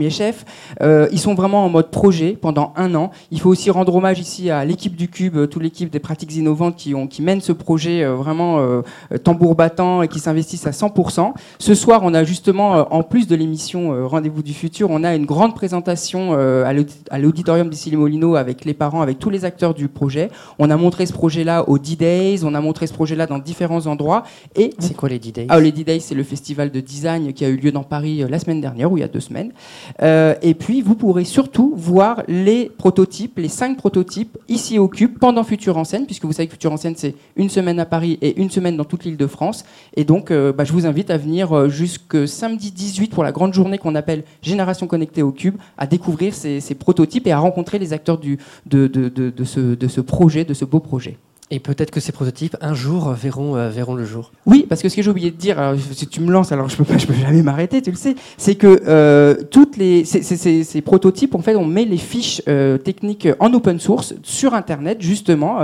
[0.09, 0.45] chef.
[0.81, 3.11] Euh, ils sont vraiment en mode projet pendant un an.
[3.31, 6.77] Il faut aussi rendre hommage ici à l'équipe du Cube, toute l'équipe des pratiques innovantes
[6.77, 8.81] qui, mènent ce projet vraiment
[9.23, 11.33] tambour battant et qui s'investissent à 100%.
[11.59, 15.25] Ce soir, on a justement, en plus de l'émission Rendez-vous du futur, on a une
[15.25, 20.29] grande présentation à l'auditorium les Molino avec les parents avec tous les acteurs du projet.
[20.59, 24.23] On a montré ce projet-là au D-Days, on a montré ce projet-là dans différents endroits.
[24.55, 27.49] Et c'est quoi les D-Days ah, Les D-Days, c'est le festival de design qui a
[27.49, 29.51] eu lieu dans Paris euh, la semaine dernière, ou il y a deux semaines.
[30.01, 35.17] Euh, et puis, vous pourrez surtout voir les prototypes, les cinq prototypes, ici au Cube,
[35.19, 37.85] pendant Futur en scène, puisque vous savez que Futur en scène, c'est une semaine à
[37.85, 39.63] Paris et une semaine dans toute l'île de France.
[39.95, 43.53] Et donc, euh, bah, je vous invite à venir jusque samedi 18 pour la grande
[43.53, 47.93] journée qu'on appelle Génération connectée au Cube, à découvrir ces, prototypes et à rencontrer les
[47.93, 51.17] acteurs du, de, de, ce, projet, de ce beau projet.
[51.53, 54.31] Et peut-être que ces prototypes, un jour, verront, euh, verront le jour.
[54.45, 56.69] Oui, parce que ce que j'ai oublié de dire, alors, si tu me lances, alors
[56.69, 60.05] je peux pas, je peux jamais m'arrêter, tu le sais, c'est que euh, toutes les,
[60.05, 64.13] ces, ces, ces, prototypes, en fait, on met les fiches euh, techniques en open source
[64.23, 65.59] sur Internet, justement,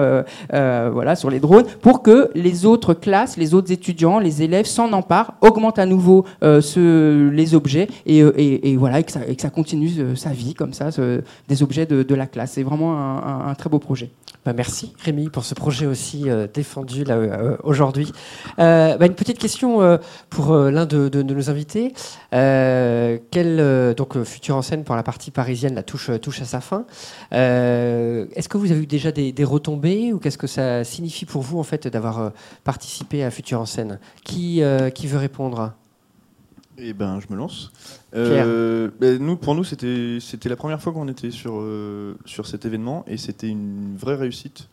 [0.52, 4.92] voilà, sur les drones, pour que les autres classes, les autres étudiants, les élèves s'en
[4.92, 9.36] emparent, augmentent à nouveau ce, les objets, et, et, et, voilà, et que, ça, et
[9.38, 12.52] que ça continue sa vie comme ça, ce, des objets de, de, la classe.
[12.54, 14.12] C'est vraiment un, un, très beau projet.
[14.46, 18.12] Bah merci Rémi pour ce projet aussi euh, défendu là euh, aujourd'hui.
[18.60, 20.00] Euh, bah, une petite question
[20.30, 21.94] pour l'un de, nos invités.
[22.32, 26.86] quel donc futur en scène pour la partie parisienne la touche touche à sa fin.
[27.32, 31.60] Est-ce que vous avez eu déjà des, retombées ou qu'est-ce que ça signifie pour vous
[31.60, 32.32] en fait d'avoir
[32.64, 34.00] participé à Futur en scène?
[34.24, 34.62] Qui
[34.94, 35.74] qui veut répondre?
[36.80, 37.72] Eh ben, je me lance.
[38.14, 41.64] bah, nous, pour nous, c'était c'était la première fois qu'on était sur
[42.26, 44.70] sur cet événement et c'était une vraie réussite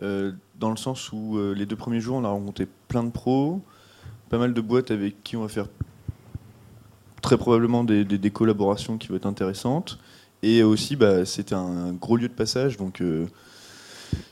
[0.00, 3.60] dans le sens où les deux premiers jours, on a rencontré plein de pros,
[4.28, 5.66] pas mal de boîtes avec qui on va faire
[7.26, 9.98] très probablement des, collaborations qui vont être intéressantes.
[10.42, 13.26] Et aussi, bah, c'était un, gros lieu de passage, donc euh,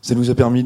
[0.00, 0.62] ça nous a permis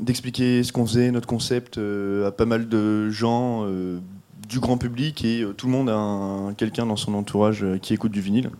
[0.00, 4.00] d'expliquer ce qu'on faisait, notre concept, euh, à pas mal de gens euh,
[4.48, 8.20] du grand public et tout le monde a quelqu'un dans son entourage qui écoute du
[8.20, 8.50] vinyle.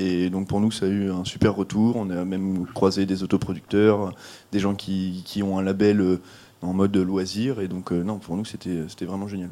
[0.00, 1.96] Et donc pour nous, ça a eu un super retour.
[1.96, 4.14] On a même croisé des autoproducteurs,
[4.50, 6.18] des gens qui, qui ont un label
[6.62, 7.60] en mode loisir.
[7.60, 9.50] Et donc non, pour nous, c'était vraiment génial.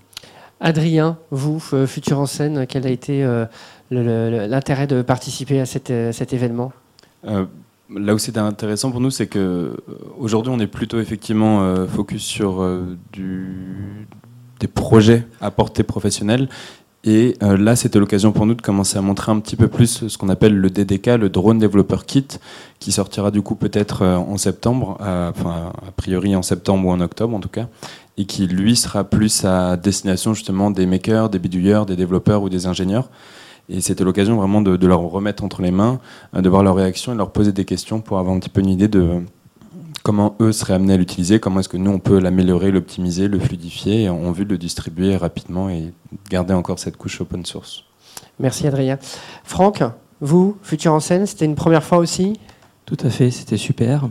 [0.60, 3.46] Adrien, vous, euh, Futur en scène, quel a été euh,
[3.90, 6.72] l'intérêt de participer à euh, cet événement?
[7.24, 9.76] Là où c'était intéressant pour nous, c'est que
[10.18, 12.62] aujourd'hui, on est plutôt effectivement focus sur
[13.14, 16.48] des projets à portée professionnelle.
[17.04, 20.18] Et là, c'était l'occasion pour nous de commencer à montrer un petit peu plus ce
[20.18, 22.26] qu'on appelle le DDK, le Drone Developer Kit,
[22.80, 27.36] qui sortira du coup peut-être en septembre, enfin a priori en septembre ou en octobre
[27.36, 27.68] en tout cas,
[28.18, 32.48] et qui lui sera plus à destination justement des makers, des bidouilleurs, des développeurs ou
[32.48, 33.08] des ingénieurs.
[33.70, 36.00] Et c'était l'occasion vraiment de, leur remettre entre les mains,
[36.34, 38.48] euh, de voir leur réaction et de leur poser des questions pour avoir un petit
[38.48, 39.22] peu une idée de
[40.02, 43.38] comment eux seraient amenés à l'utiliser, comment est-ce que nous on peut l'améliorer, l'optimiser, le
[43.38, 45.92] fluidifier en vue de le distribuer rapidement et
[46.30, 47.84] garder encore cette couche open source.
[48.38, 48.98] Merci Adrien.
[49.44, 49.82] Franck,
[50.20, 52.38] vous, Futur en scène, c'était une première fois aussi?
[52.86, 54.08] Tout à fait, c'était super.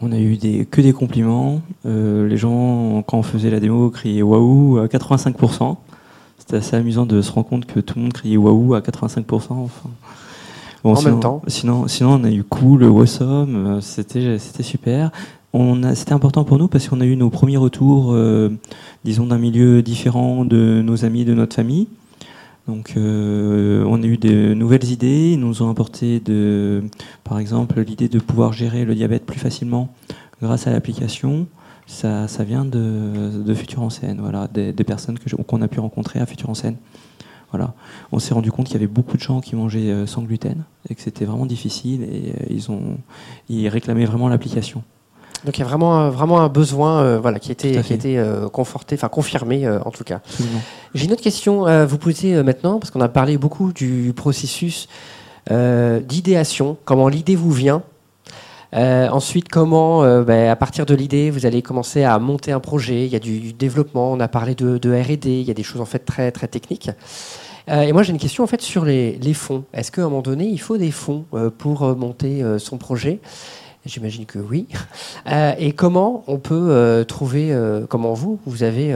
[0.00, 1.62] On a eu des, que des compliments.
[1.86, 5.76] Euh, les gens, quand on faisait la démo, criaient waouh à 85%.
[6.38, 9.52] C'était assez amusant de se rendre compte que tout le monde criait waouh à 85%.
[9.52, 9.90] Enfin.
[10.84, 11.42] En même temps.
[11.46, 15.10] Sinon, sinon, on a eu cool, awesome, euh, c'était, c'était super.
[15.52, 18.48] On a, c'était important pour nous parce qu'on a eu nos premiers retours, euh,
[19.04, 21.88] disons, d'un milieu différent de nos amis, de notre famille.
[22.68, 25.32] Donc, euh, on a eu de nouvelles idées.
[25.32, 26.82] Ils nous ont apporté, de,
[27.24, 29.92] par exemple, l'idée de pouvoir gérer le diabète plus facilement
[30.40, 31.46] grâce à l'application.
[31.86, 36.20] Ça, ça, vient de, de Futur en scène, voilà, des, personnes qu'on a pu rencontrer
[36.20, 36.76] à Futur en scène.
[37.52, 37.74] Voilà.
[38.10, 40.64] On s'est rendu compte qu'il y avait beaucoup de gens qui mangeaient euh, sans gluten
[40.88, 42.96] et que c'était vraiment difficile et euh, ils, ont,
[43.48, 44.82] ils réclamaient vraiment l'application.
[45.44, 47.96] Donc il y a vraiment, vraiment un besoin euh, voilà, qui a été, qui a
[47.96, 50.20] été euh, conforté, enfin confirmé euh, en tout cas.
[50.94, 54.88] J'ai une autre question à vous poser maintenant, parce qu'on a parlé beaucoup du processus
[55.50, 57.82] d'idéation, comment l'idée vous vient.
[58.72, 63.06] ensuite, comment, ben, à partir de l'idée, vous allez commencer à monter un projet.
[63.06, 65.64] Il y a du, développement, on a parlé de, de R&D, il y a des
[65.64, 66.90] choses en fait très, très techniques.
[67.68, 69.64] Et moi, j'ai une question en fait sur les, les fonds.
[69.72, 71.24] Est-ce qu'à un moment donné, il faut des fonds
[71.58, 73.20] pour monter son projet?
[73.84, 74.66] J'imagine que oui.
[75.28, 78.92] Euh, et comment on peut euh, trouver, euh, comment vous, vous avez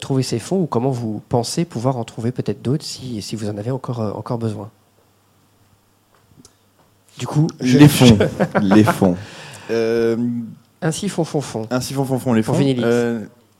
[0.00, 3.48] trouvé ces fonds ou comment vous pensez pouvoir en trouver peut-être d'autres si, si, vous
[3.48, 4.68] en avez encore, encore besoin?
[7.18, 8.18] Du coup, les fonds.
[8.62, 9.16] les fonds.
[10.82, 11.68] ainsi font, font, font.
[11.70, 12.52] Ainsi font, font, font les fonds.
[12.52, 12.84] Pour Vinylite.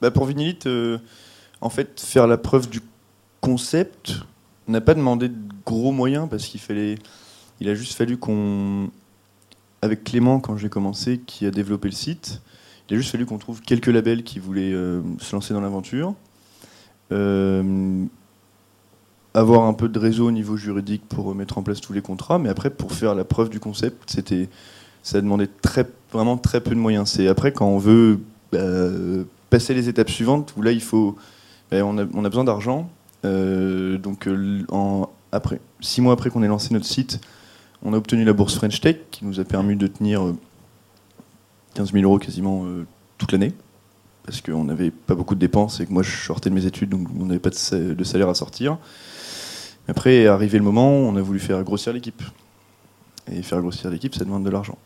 [0.01, 0.67] Bah pour Vinylite,
[1.61, 2.81] en fait, faire la preuve du
[3.39, 4.30] concept, on
[4.71, 6.97] n'a pas demandé de gros moyens parce qu'il fallait,
[7.59, 8.89] il a juste fallu qu'on
[9.81, 12.41] avec Clément, quand j'ai commencé, qui a développé le site,
[12.89, 16.13] il a juste fallu qu'on trouve quelques labels qui voulaient euh, se lancer dans l'aventure.
[17.11, 18.05] Euh,
[19.33, 22.37] avoir un peu de réseau au niveau juridique pour mettre en place tous les contrats,
[22.37, 24.49] mais après, pour faire la preuve du concept, c'était,
[25.03, 27.09] ça demandait très, vraiment très peu de moyens.
[27.09, 28.19] C'est après, quand on veut
[28.51, 28.59] bah,
[29.49, 31.15] passer les étapes suivantes, où là, il faut,
[31.71, 32.89] bah, on, a, on, a, besoin d'argent.
[33.25, 34.27] Euh, donc,
[34.69, 37.19] en, après, six mois après qu'on ait lancé notre site,
[37.83, 40.33] on a obtenu la bourse French Tech qui nous a permis de tenir
[41.75, 42.85] 15 euh, 000 euros quasiment euh,
[43.17, 43.53] toute l'année
[44.23, 46.89] parce qu'on n'avait pas beaucoup de dépenses et que moi je sortais de mes études
[46.89, 48.77] donc on n'avait pas de salaire à sortir.
[49.87, 52.21] Après, arrivé le moment, on a voulu faire grossir l'équipe.
[53.31, 54.77] Et faire grossir l'équipe, ça demande de l'argent.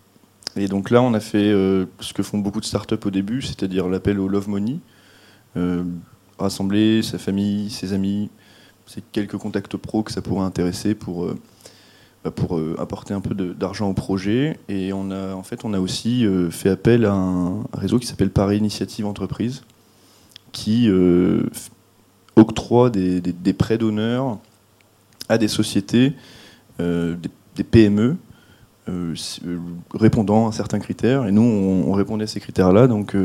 [0.55, 3.41] Et donc là, on a fait euh, ce que font beaucoup de startups au début,
[3.41, 4.79] c'est-à-dire l'appel au Love Money.
[6.37, 8.29] Rassembler sa famille, ses amis,
[8.85, 11.33] c'est quelques contacts pro que ça pourrait intéresser pour
[12.25, 14.57] bah, pour euh, apporter un peu d'argent au projet.
[14.67, 18.07] Et on a, en fait, on a aussi euh, fait appel à un réseau qui
[18.07, 19.61] s'appelle Paris Initiative Entreprise,
[20.51, 21.43] qui euh,
[22.35, 23.21] octroie des,
[23.53, 24.39] prêts d'honneur
[25.29, 26.13] à des sociétés,
[26.79, 28.17] des, PME,
[29.93, 31.27] répondant à certains critères.
[31.27, 32.87] Et nous, on, répondait à ces critères-là.
[32.87, 33.15] Donc,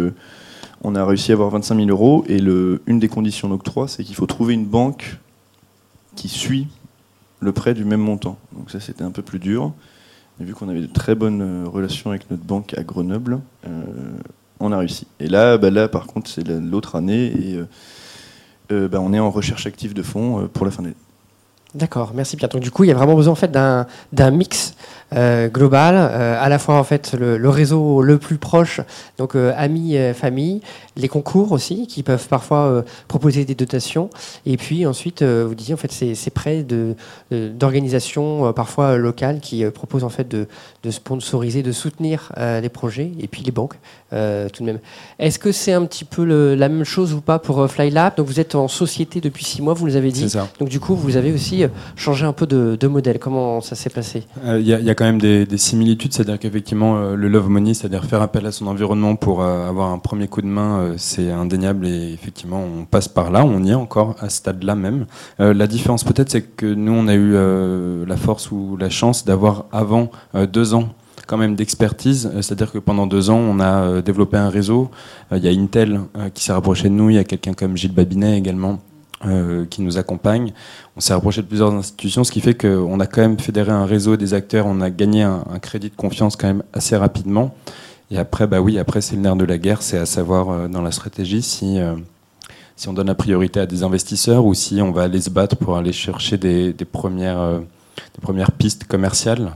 [0.82, 2.24] on a réussi à avoir 25 000 euros.
[2.28, 5.18] Et une des conditions d'octroi, c'est qu'il faut trouver une banque
[6.16, 6.68] qui suit
[7.40, 8.38] le prêt du même montant.
[8.52, 9.72] Donc ça, c'était un peu plus dur.
[10.38, 13.82] Mais vu qu'on avait de très bonnes euh, relations avec notre banque à Grenoble, euh,
[14.58, 15.06] on a réussi.
[15.20, 17.60] Et là, bah là par contre, c'est l'autre année et
[18.72, 20.94] euh, bah, on est en recherche active de fonds pour la fin d'année.
[21.74, 22.48] D'accord, merci Pierre.
[22.48, 24.74] Donc du coup, il y a vraiment besoin en fait d'un mix
[25.14, 28.80] euh, global, euh, à la fois en fait le, le réseau le plus proche,
[29.18, 30.60] donc euh, amis, famille,
[30.96, 34.10] les concours aussi qui peuvent parfois euh, proposer des dotations,
[34.46, 36.94] et puis ensuite vous disiez en fait ces, ces prêts de
[37.30, 40.46] d'organisations parfois locales qui proposent en fait de,
[40.82, 43.78] de sponsoriser, de soutenir les projets, et puis les banques
[44.12, 44.78] euh, tout de même.
[45.18, 48.16] Est-ce que c'est un petit peu le- la même chose ou pas pour euh, Flylab
[48.16, 50.22] Donc vous êtes en société depuis six mois, vous nous avez dit.
[50.22, 50.48] C'est ça.
[50.58, 53.18] Donc du coup, vous avez aussi euh, changé un peu de, de modèle.
[53.18, 54.24] Comment ça s'est passé?
[54.44, 57.14] Euh, Il y, a- il y a quand même des, des similitudes, c'est-à-dire qu'effectivement, euh,
[57.14, 60.46] le love money, c'est-à-dire faire appel à son environnement pour avoir un premier coup de
[60.46, 64.38] main, c'est indéniable et effectivement, on passe par là, on y est encore à ce
[64.38, 65.06] stade-là même.
[65.38, 67.34] La différence peut-être, c'est que nous, on a eu
[68.06, 70.10] la force ou la chance d'avoir avant
[70.52, 70.88] deux ans
[71.30, 74.90] quand même d'expertise, Euh, c'est-à-dire que pendant deux ans, on a euh, développé un réseau.
[75.30, 76.00] Euh, Il y a Intel
[76.34, 78.80] qui s'est rapproché de nous, il y a quelqu'un comme Gilles Babinet également
[79.68, 80.54] qui nous accompagne.
[80.96, 83.84] On s'est rapproché de plusieurs institutions, ce qui fait qu'on a quand même fédéré un
[83.84, 87.54] réseau des acteurs, on a gagné un, crédit de confiance quand même assez rapidement.
[88.10, 90.80] Et après, bah oui, après c'est le nerf de la guerre, c'est à savoir dans
[90.80, 91.78] la stratégie si,
[92.76, 95.54] si on donne la priorité à des investisseurs ou si on va aller se battre
[95.54, 97.60] pour aller chercher des, premières,
[98.14, 99.52] des premières pistes commerciales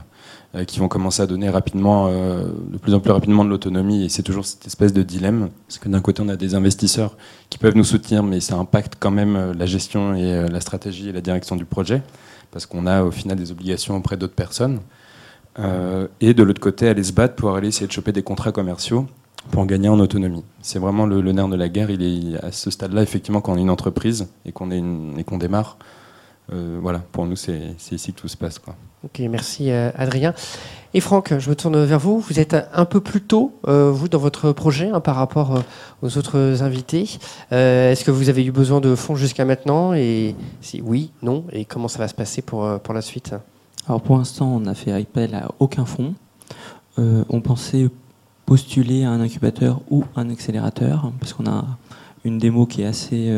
[0.63, 4.05] qui vont commencer à donner rapidement, euh, de plus en plus rapidement de l'autonomie.
[4.05, 7.17] Et c'est toujours cette espèce de dilemme, parce que d'un côté on a des investisseurs
[7.49, 10.61] qui peuvent nous soutenir, mais ça impacte quand même euh, la gestion et euh, la
[10.61, 12.01] stratégie et la direction du projet,
[12.51, 14.79] parce qu'on a au final des obligations auprès d'autres personnes.
[15.59, 18.51] Euh, et de l'autre côté, aller se battre pour aller essayer de choper des contrats
[18.51, 19.07] commerciaux
[19.51, 20.43] pour en gagner en autonomie.
[20.61, 21.91] C'est vraiment le, nerf de la guerre.
[21.91, 22.01] Il
[22.33, 24.69] est à ce stade-là, effectivement, quand on est une entreprise et qu'on
[25.25, 25.77] qu'on démarre.
[26.51, 28.59] euh, voilà, pour nous, c'est ici que tout se passe.
[28.59, 28.75] Quoi.
[29.05, 30.33] Ok, merci euh, Adrien.
[30.95, 32.19] Et Franck, je me tourne vers vous.
[32.19, 35.59] Vous êtes un peu plus tôt, euh, vous, dans votre projet hein, par rapport euh,
[36.01, 37.03] aux autres invités.
[37.51, 41.65] Est-ce que vous avez eu besoin de fonds jusqu'à maintenant Et si oui, non Et
[41.65, 43.35] comment ça va se passer pour, pour la suite?
[43.87, 46.15] Alors pour l'instant, on n'a fait appel à aucun fonds.
[46.97, 47.89] On pensait
[48.47, 51.65] postuler à un incubateur ou un accélérateur parce qu'on a
[52.23, 53.31] une démo qui est assez,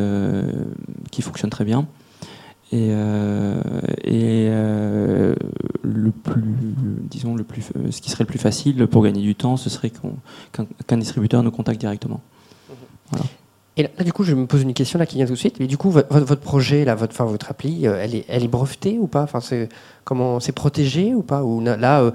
[1.12, 1.88] qui fonctionne très bien.
[2.74, 3.62] Et, euh,
[4.04, 5.34] et euh,
[5.84, 6.44] le plus,
[7.10, 9.70] disons le plus, euh, ce qui serait le plus facile pour gagner du temps, ce
[9.70, 10.18] serait qu'on-
[10.52, 12.20] qu'un qu'un distributeur nous contacte directement.
[13.78, 15.38] Et là, là, du coup, je me pose une question là qui vient tout de
[15.38, 15.60] suite.
[15.60, 18.44] Mais du coup, votre, votre projet, là, votre, enfin, votre appli, euh, elle est, elle
[18.44, 19.22] est brevetée ou pas?
[19.22, 19.70] Enfin, c'est
[20.04, 21.44] comment, c'est protégé ou pas?
[21.44, 22.12] Ou là, euh,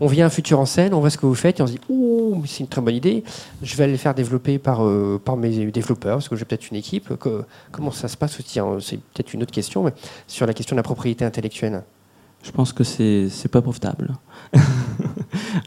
[0.00, 1.72] on vient un futur en scène, on voit ce que vous faites et on se
[1.72, 3.22] dit, ouh, mais c'est une très bonne idée.
[3.62, 6.68] Je vais aller le faire développer par euh, par mes développeurs parce que j'ai peut-être
[6.70, 7.16] une équipe.
[7.16, 8.58] Que- comment ça se passe aussi?
[8.58, 9.92] Hein C'est peut-être une autre question, mais
[10.26, 11.84] sur la question de la propriété intellectuelle.
[12.42, 14.14] Je pense que c'est c'est pas profitable.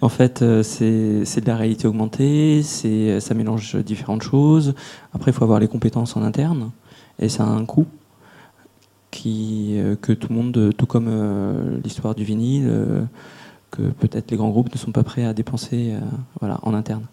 [0.02, 4.76] en fait, euh, c'est de la réalité augmentée, c'est ça mélange différentes choses.
[5.14, 6.72] Après, il faut avoir les compétences en interne
[7.20, 7.88] et ça a un coût
[9.26, 13.04] euh, que tout le monde, tout comme euh, l'histoire du vinyle, euh,
[13.72, 15.96] que peut-être les grands groupes ne sont pas prêts à dépenser
[16.42, 17.06] euh, en interne.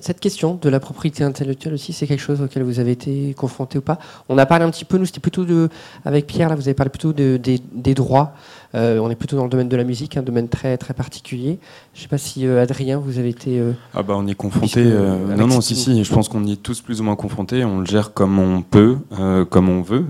[0.00, 3.78] Cette question de la propriété intellectuelle aussi, c'est quelque chose auquel vous avez été confronté
[3.78, 3.98] ou pas?
[4.28, 5.68] On a parlé un petit peu, nous, c'était plutôt de,
[6.04, 8.32] avec Pierre, là, vous avez parlé plutôt de, des, des droits.
[8.76, 11.58] Euh, on est plutôt dans le domaine de la musique, un domaine très, très particulier.
[11.92, 13.58] Je ne sais pas si, euh, Adrien, vous avez été.
[13.58, 14.84] euh, Ah bah on est confronté.
[14.84, 16.04] Non non si si.
[16.04, 17.64] Je pense qu'on y est tous plus ou moins confrontés.
[17.64, 18.96] On le gère comme on peut,
[19.50, 20.04] comme on veut.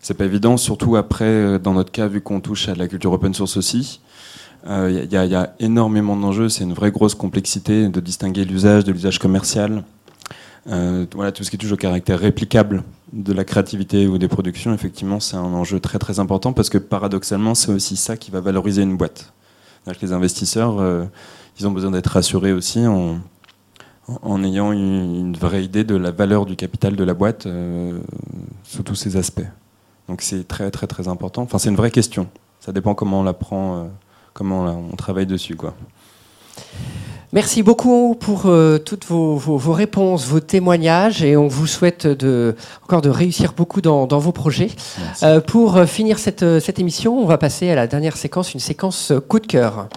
[0.00, 3.34] C'est pas évident, surtout après dans notre cas vu qu'on touche à la culture open
[3.34, 4.00] source aussi.
[4.68, 6.48] Il y, a- y a énormément d'enjeux.
[6.50, 9.82] C'est une vraie grosse complexité de distinguer l'usage de l'usage commercial.
[10.68, 12.82] Euh, voilà tout ce qui touche au caractère réplicable
[13.14, 14.74] de la créativité ou des productions.
[14.74, 18.40] Effectivement, c'est un enjeu très très important parce que paradoxalement, c'est aussi ça qui va
[18.40, 19.32] valoriser une boîte.
[20.02, 21.06] Les investisseurs, euh,
[21.58, 26.56] ils ont besoin d'être rassurés aussi en, ayant une, vraie idée de la valeur du
[26.56, 27.98] capital de la boîte euh,
[28.64, 29.46] sous tous ces aspects.
[30.08, 31.40] Donc c'est très très très important.
[31.40, 32.28] Enfin, c'est une vraie question.
[32.60, 33.84] Ça dépend comment on la prend, euh,
[34.38, 35.74] comment on, on travaille dessus, quoi.
[37.32, 42.06] Merci beaucoup pour euh, toutes vos, vos- vos réponses, vos témoignages, et on vous souhaite
[42.06, 44.70] de, encore de réussir beaucoup dans, dans vos projets.
[45.22, 48.60] Euh, pour euh, finir cette, cette émission, on va passer à la dernière séquence, une
[48.60, 49.88] séquence coup de cœur.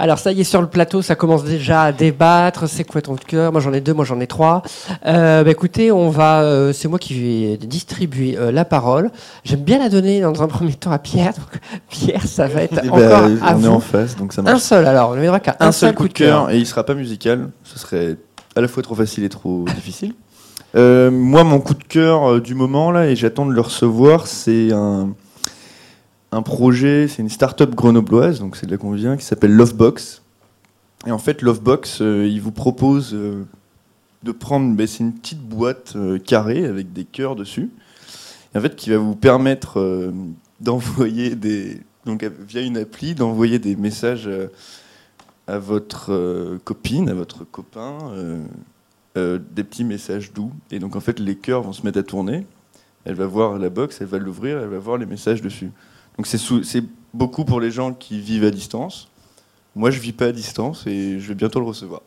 [0.00, 2.66] Alors ça y est sur le plateau, ça commence déjà à débattre.
[2.66, 3.52] C'est quoi ton coup cœur?
[3.52, 4.62] Moi j'en ai deux, moi j'en ai trois.
[5.04, 9.10] Euh, bah, écoutez, on va, euh, c'est moi qui vais distribuer euh, la parole.
[9.44, 11.34] J'aime bien la donner dans un premier temps à Pierre.
[11.34, 13.68] Donc, Pierre, ça va être Eh ben, encore à on est vous.
[13.68, 14.56] en face, donc ça marche.
[14.56, 15.10] Un seul alors.
[15.10, 17.50] On ne verra qu'à un, seul coup de cœur et il sera pas musical.
[17.64, 18.16] Ce serait
[18.56, 20.14] à la fois trop facile et trop difficile.
[20.76, 24.72] Euh, moi, mon coup de cœur du moment là, et j'attends de le recevoir, c'est
[24.72, 25.10] un
[26.32, 30.22] un projet, c'est une start-up grenobloise, donc c'est de là qu'on vient, qui s'appelle Lovebox.
[31.06, 33.44] Et en fait, Lovebox, euh, il vous propose euh,
[34.22, 37.70] de prendre, ben, c'est une petite boîte euh, carrée avec des cœurs dessus,
[38.54, 40.12] en fait, qui va vous permettre
[40.60, 44.28] d'envoyer des, donc via une appli, d'envoyer des messages
[45.46, 47.96] à votre copine, à votre copain,
[49.14, 50.50] des petits messages doux.
[50.72, 52.44] Et donc en fait, les cœurs vont se mettre à tourner.
[53.04, 55.70] Elle va voir la box, elle va l'ouvrir, elle va voir les messages dessus.
[56.20, 59.08] Donc c'est beaucoup pour les gens qui vivent à distance.
[59.74, 62.02] Moi, je vis pas à distance et je vais bientôt le recevoir.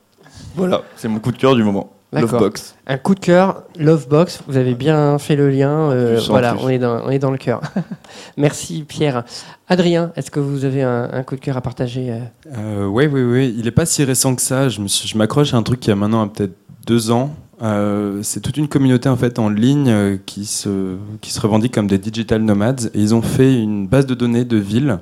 [0.56, 1.92] Voilà, c'est mon coup de cœur du moment.
[2.12, 2.34] D'accord.
[2.34, 2.76] Lovebox.
[2.86, 5.90] Un coup de cœur, Lovebox, vous avez bien fait le lien.
[5.90, 7.62] euh, voilà, on est, dans, on est dans le cœur.
[8.38, 9.24] Merci Pierre.
[9.68, 12.14] Adrien, est-ce que vous avez un, un coup de cœur à partager
[12.56, 13.56] oui, oui, oui.
[13.58, 14.70] Il n'est pas si récent que ça.
[14.70, 16.54] Je me suis- je m'accroche à un truc qui a maintenant peut-être
[16.86, 17.34] deux ans.
[17.64, 20.98] Euh, c'est toute une communauté en fait en ligne euh, qui se
[21.40, 25.00] revendique comme des digital nomades ils ont fait une base de données de villes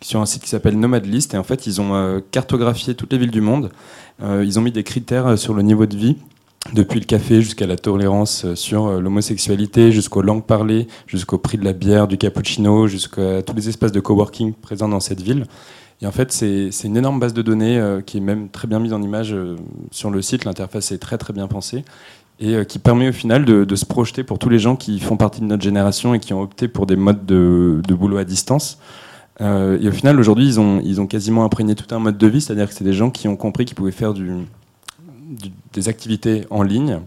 [0.00, 3.18] sur un site qui s'appelle Nomadlist et en fait ils ont euh, cartographié toutes les
[3.18, 3.70] villes du monde.
[4.22, 6.16] Ils ont mis des critères sur le niveau de vie
[6.72, 11.74] depuis le café jusqu'à la tolérance sur l'homosexualité, jusqu'aux langues parlées, jusqu'au prix de la
[11.74, 15.44] bière, du cappuccino, jusqu'à tous les espaces de coworking présents dans cette ville.
[16.02, 18.80] Et en fait, c'est une énorme base de données euh, qui est même très bien
[18.80, 19.56] mise en image euh,
[19.90, 20.44] sur le site.
[20.44, 21.84] L'interface est très très bien pensée
[22.38, 25.16] et euh, qui permet au final de, se projeter pour tous les gens qui font
[25.16, 28.78] partie de notre génération et qui ont opté pour des modes de, boulot à distance.
[29.38, 32.74] Et au final, aujourd'hui, ils ont, quasiment imprégné tout un mode de vie, c'est-à-dire que
[32.74, 34.14] c'est des gens qui ont compris qu'ils pouvaient faire
[35.74, 37.00] des activités en ligne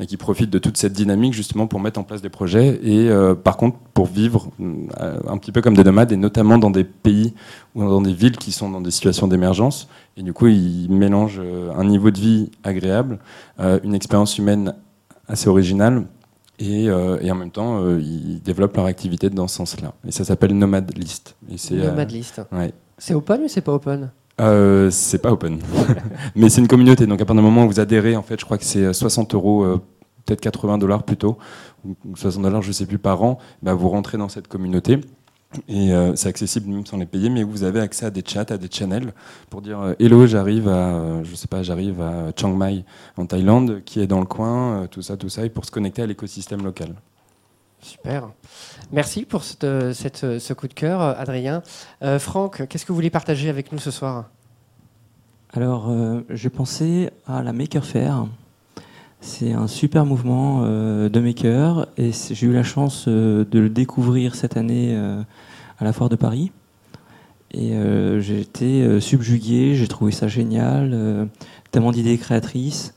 [0.00, 3.08] et qui profitent de toute cette dynamique justement pour mettre en place des projets et
[3.10, 6.70] euh, par contre pour vivre euh, un petit peu comme des nomades et notamment dans
[6.70, 7.34] des pays
[7.74, 11.40] ou dans des villes qui sont dans des situations d'émergence et du coup ils mélangent
[11.44, 13.18] euh, un niveau de vie agréable,
[13.60, 14.74] euh, une expérience humaine
[15.28, 16.06] assez originale
[16.58, 20.10] et, euh, et en même temps euh, ils développent leur activité dans ce sens-là et
[20.12, 21.36] ça s'appelle Nomad List.
[21.52, 22.40] Et c'est, euh, Nomadlist.
[22.52, 22.72] ouais.
[22.96, 24.10] C'est open ou c'est pas open?
[24.40, 25.60] Euh, c'est pas open,
[26.34, 27.06] mais c'est une communauté.
[27.06, 29.34] Donc à partir du moment où vous adhérez, en fait, je crois que c'est 60
[29.34, 29.80] euros, euh,
[30.24, 31.38] peut-être 80 dollars plutôt,
[31.84, 33.38] ou 60 dollars, je sais plus par an.
[33.62, 35.00] Bah, vous rentrez dans cette communauté
[35.68, 38.46] et euh, c'est accessible même sans les payer, mais vous avez accès à des chats,
[38.48, 39.12] à des channels
[39.48, 42.84] pour dire euh, hello, j'arrive à, euh, je sais pas, j'arrive à Chiang Mai
[43.16, 45.70] en Thaïlande, qui est dans le coin, euh, tout ça, tout ça, et pour se
[45.70, 46.94] connecter à l'écosystème local.
[47.82, 48.28] Super.
[48.92, 51.62] Merci pour euh, euh, ce coup de cœur, euh, Adrien.
[52.18, 54.28] Franck, qu'est-ce que vous voulez partager avec nous ce soir?
[55.52, 55.92] Alors,
[56.30, 58.26] j'ai pensé à la Maker Faire.
[59.20, 64.56] C'est un super mouvement de maker et j'ai eu la chance de le découvrir cette
[64.56, 66.52] année à la Foire de Paris.
[67.50, 67.74] Et
[68.20, 71.28] j'ai été subjugué, j'ai trouvé ça génial,
[71.72, 72.94] tellement d'idées créatrices,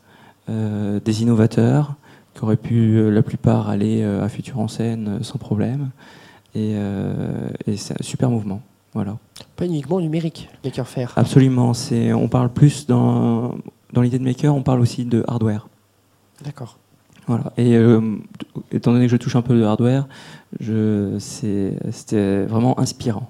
[0.47, 1.95] des innovateurs
[2.43, 5.91] qui auraient pu euh, la plupart aller euh, à Futur en scène euh, sans problème.
[6.55, 6.75] Et,
[7.65, 8.61] et c'est un super mouvement.
[8.93, 9.17] Voilà.
[9.55, 11.13] Pas uniquement numérique, Maker Faire.
[11.15, 11.73] Absolument.
[11.73, 13.55] C'est, on parle plus dans,
[13.91, 15.67] dans l'idée de maker, on parle aussi de hardware.
[16.45, 16.77] D'accord.
[17.25, 17.45] Voilà.
[17.57, 18.17] Et euh,
[18.71, 20.07] étant donné que je touche un peu de hardware,
[20.59, 23.27] je, c'est, c'était vraiment inspirant.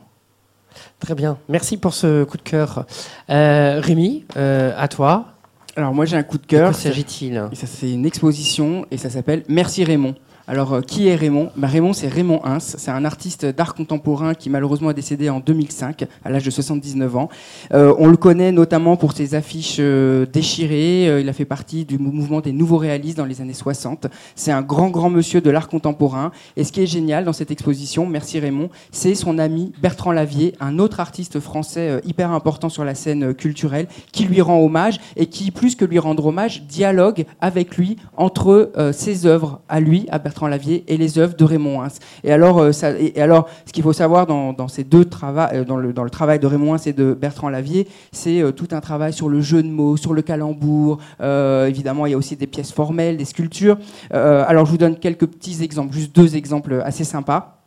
[0.99, 1.38] Très bien.
[1.47, 2.86] Merci pour ce coup de cœur.
[3.30, 5.28] Euh, Rémi, euh, à toi.
[5.76, 6.72] Alors moi j'ai un coup de De cœur.
[6.72, 7.42] quoi s'agit-il?
[7.54, 10.16] C'est une exposition et ça s'appelle Merci Raymond.
[10.46, 12.60] Alors, euh, qui est Raymond Bah, Raymond, c'est Raymond Hins.
[12.60, 17.16] C'est un artiste d'art contemporain qui malheureusement est décédé en 2005, à l'âge de 79
[17.16, 17.30] ans.
[17.74, 21.22] Euh, on le connaît notamment pour ses affiches euh, déchirées.
[21.22, 24.08] Il a fait partie du mou- mouvement des nouveaux réalistes dans les années 60.
[24.36, 26.32] C'est un grand, grand monsieur de l'art contemporain.
[26.58, 30.56] Et ce qui est génial dans cette exposition, merci Raymond, c'est son ami Bertrand Lavier,
[30.60, 35.28] un autre artiste français hyper important sur la scène culturelle, qui lui rend hommage et
[35.28, 40.20] qui, plus que lui rendre hommage, dialogue avec lui entre ses œuvres à lui, à
[40.20, 41.84] Bertrand Lavier, et les œuvres de Raymond
[42.28, 46.10] alors, euh, et, alors ce qu'il faut savoir dans, ces deux travaux, euh, dans, le,
[46.10, 49.42] travail de Raymond Hins et de Bertrand Lavier, c'est euh, tout un travail sur le
[49.42, 51.00] jeu de mots, sur le calembour.
[51.22, 53.78] Évidemment, il y a aussi des pièces formelles, des sculptures.
[54.12, 57.60] Alors, je vous donne quelques petits exemples, juste deux exemples assez sympas.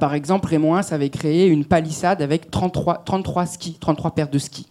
[0.00, 4.38] Par exemple, Raymond Hins avait créé une palissade avec 33, 33 skis, 33 paires de
[4.38, 4.66] skis.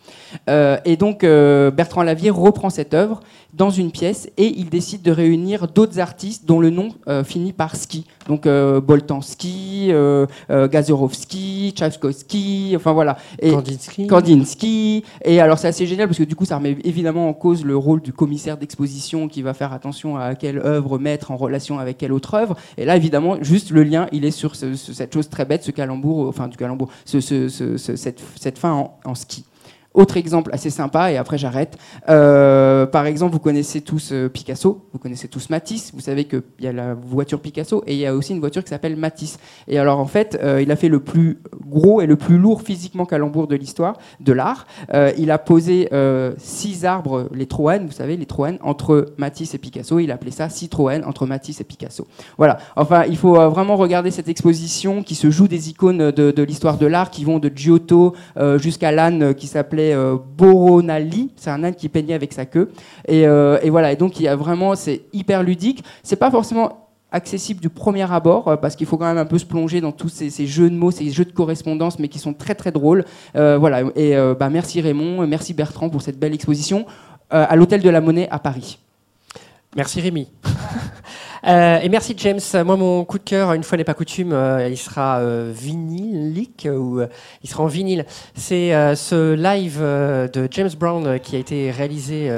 [0.48, 3.22] Et donc, Bertrand Lavier reprend cette œuvre
[3.58, 7.54] dans une pièce et il décide de réunir d'autres artistes dont le nom euh, finit
[7.54, 8.06] par ski.
[8.28, 13.18] Donc, euh, Boltanski, euh, euh, Gazerovski, Tchaïkovski, enfin voilà.
[13.40, 14.08] Et Kandinsky.
[14.08, 15.04] Kandinsky.
[15.26, 17.76] Et alors, c'est assez génial parce que du coup, ça remet évidemment en cause le
[17.76, 21.98] rôle du commissaire d'exposition qui va faire attention à quelle œuvre mettre en relation avec
[21.98, 22.56] quelle autre œuvre.
[22.78, 25.64] Et là, évidemment, juste le lien, il est sur ce- ce- cette chose très bête,
[25.64, 29.16] ce calembour, euh, enfin du calembour, ce- ce- ce- ce- cette, cette fin en, en
[29.16, 29.46] ski.
[29.98, 31.76] Autre exemple assez sympa, et après j'arrête.
[32.08, 35.92] Euh, par exemple, vous connaissez tous euh, Picasso, vous connaissez tous Matisse.
[35.92, 38.64] Vous savez qu'il y a la voiture Picasso et il y a aussi une voiture
[38.64, 39.40] qui s'appelle Matisse.
[39.68, 42.62] Et alors en fait, euh, il a fait le plus gros et le plus lourd
[42.62, 44.68] physiquement calembour de l'histoire de l'art.
[45.18, 45.90] il a posé
[46.38, 49.98] six arbres, les Troènes, vous savez, les Troènes, entre Matisse et Picasso.
[49.98, 52.08] Il a appelé ça Citroën entre Matisse et Picasso.
[52.38, 52.60] Voilà.
[52.76, 56.78] Enfin, il faut vraiment regarder cette exposition qui se joue des icônes de, de l'histoire
[56.78, 58.14] de l'art qui vont de Giotto
[58.58, 61.32] jusqu'à l'âne qui s'appelait euh, Boronali.
[61.36, 62.72] C'est un âne qui peignait avec sa queue.
[63.10, 63.92] Euh, et, voilà.
[63.92, 65.84] Et donc, il y a vraiment, c'est hyper ludique.
[66.04, 69.38] C'est pas forcément accessible du premier abord euh, parce qu'il faut quand même un peu
[69.38, 72.34] se plonger dans tous ces, jeux de mots, ces jeux de correspondance, mais qui sont
[72.34, 73.06] très très drôles.
[73.34, 73.84] voilà.
[73.96, 76.86] Et bah, merci Raymond, merci Bertrand pour cette belle exposition
[77.30, 78.80] à l'hôtel de la Monnaie à Paris.
[79.78, 80.28] Merci Rémi.
[81.46, 82.42] Euh, et merci James.
[82.66, 86.68] Moi, mon coup de cœur, une fois n'est pas coutume, euh, il sera euh, vinilique
[86.70, 87.00] ou
[87.42, 88.06] il sera en vinyle.
[88.36, 92.30] C'est ce live de James Brown qui a été réalisé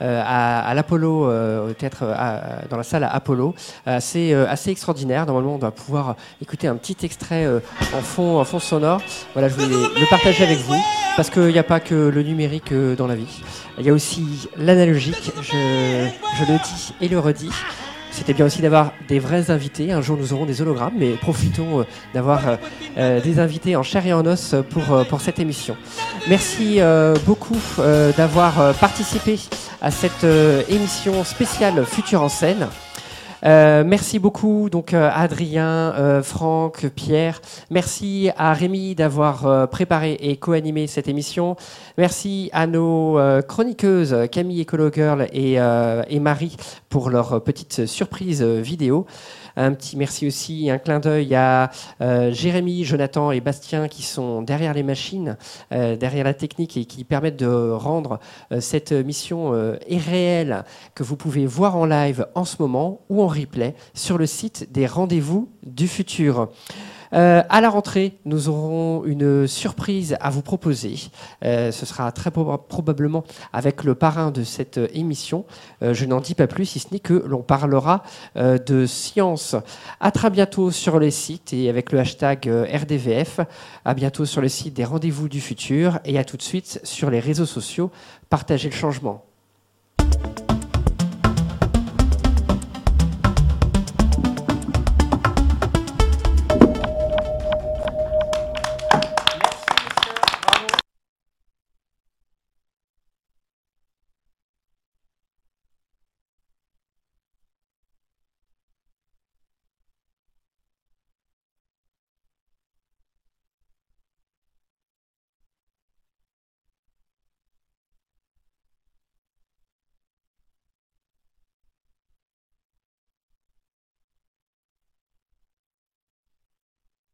[0.00, 2.04] à, l'Apollo, au théâtre,
[2.68, 3.54] dans la salle à Apollo.
[4.00, 5.24] C'est assez extraordinaire.
[5.24, 7.46] Normalement, on va pouvoir écouter un petit extrait
[7.94, 9.00] en fond, en fond sonore.
[9.32, 12.72] Voilà, je voulais le partager avec vous parce qu'il n'y a pas que le numérique
[12.72, 13.42] dans la vie.
[13.76, 15.32] Il y a aussi l'analogique.
[15.42, 16.06] Je,
[16.38, 17.50] je le dis et le redis.
[18.12, 19.90] C'était bien aussi d'avoir des vrais invités.
[19.90, 22.56] Un jour, nous aurons des hologrammes, mais profitons euh, d'avoir euh,
[22.98, 25.76] euh, des invités en chair et en os pour, pour cette émission.
[26.28, 26.78] Merci
[27.26, 27.58] beaucoup
[28.16, 29.40] d'avoir participé
[29.82, 30.26] à cette
[30.68, 32.68] émission spéciale Futur en scène.
[33.44, 37.40] Euh, merci beaucoup donc euh, Adrien, euh, Franck, Pierre.
[37.70, 41.56] Merci à Rémi d'avoir préparé et co-animé cette émission.
[41.96, 46.56] Merci à nos chroniqueuses Camille Ecolo Girl et, et Marie
[46.88, 49.06] pour leur petite surprise vidéo.
[49.60, 54.40] Un petit merci aussi, un clin d'œil à euh, Jérémy, Jonathan et Bastien qui sont
[54.40, 55.36] derrière les machines,
[55.72, 58.20] euh, derrière la technique et qui permettent de rendre
[58.52, 59.50] euh, cette mission
[59.90, 60.62] réelle
[60.94, 64.70] que vous pouvez voir en live en ce moment ou en replay sur le site
[64.70, 66.50] des rendez-vous du futur.
[67.12, 70.94] Euh, à la rentrée, nous aurons une surprise à vous proposer.
[71.44, 75.44] Euh, ce sera très probablement avec le parrain de cette émission.
[75.82, 78.02] Euh, je n'en dis pas plus, si ce n'est que l'on parlera
[78.36, 79.56] de science.
[80.00, 83.40] À très bientôt sur les sites et avec le hashtag RDVF.
[83.84, 87.10] À bientôt sur le site des Rendez-vous du futur et à tout de suite sur
[87.10, 87.90] les réseaux sociaux.
[88.28, 89.24] Partagez le changement.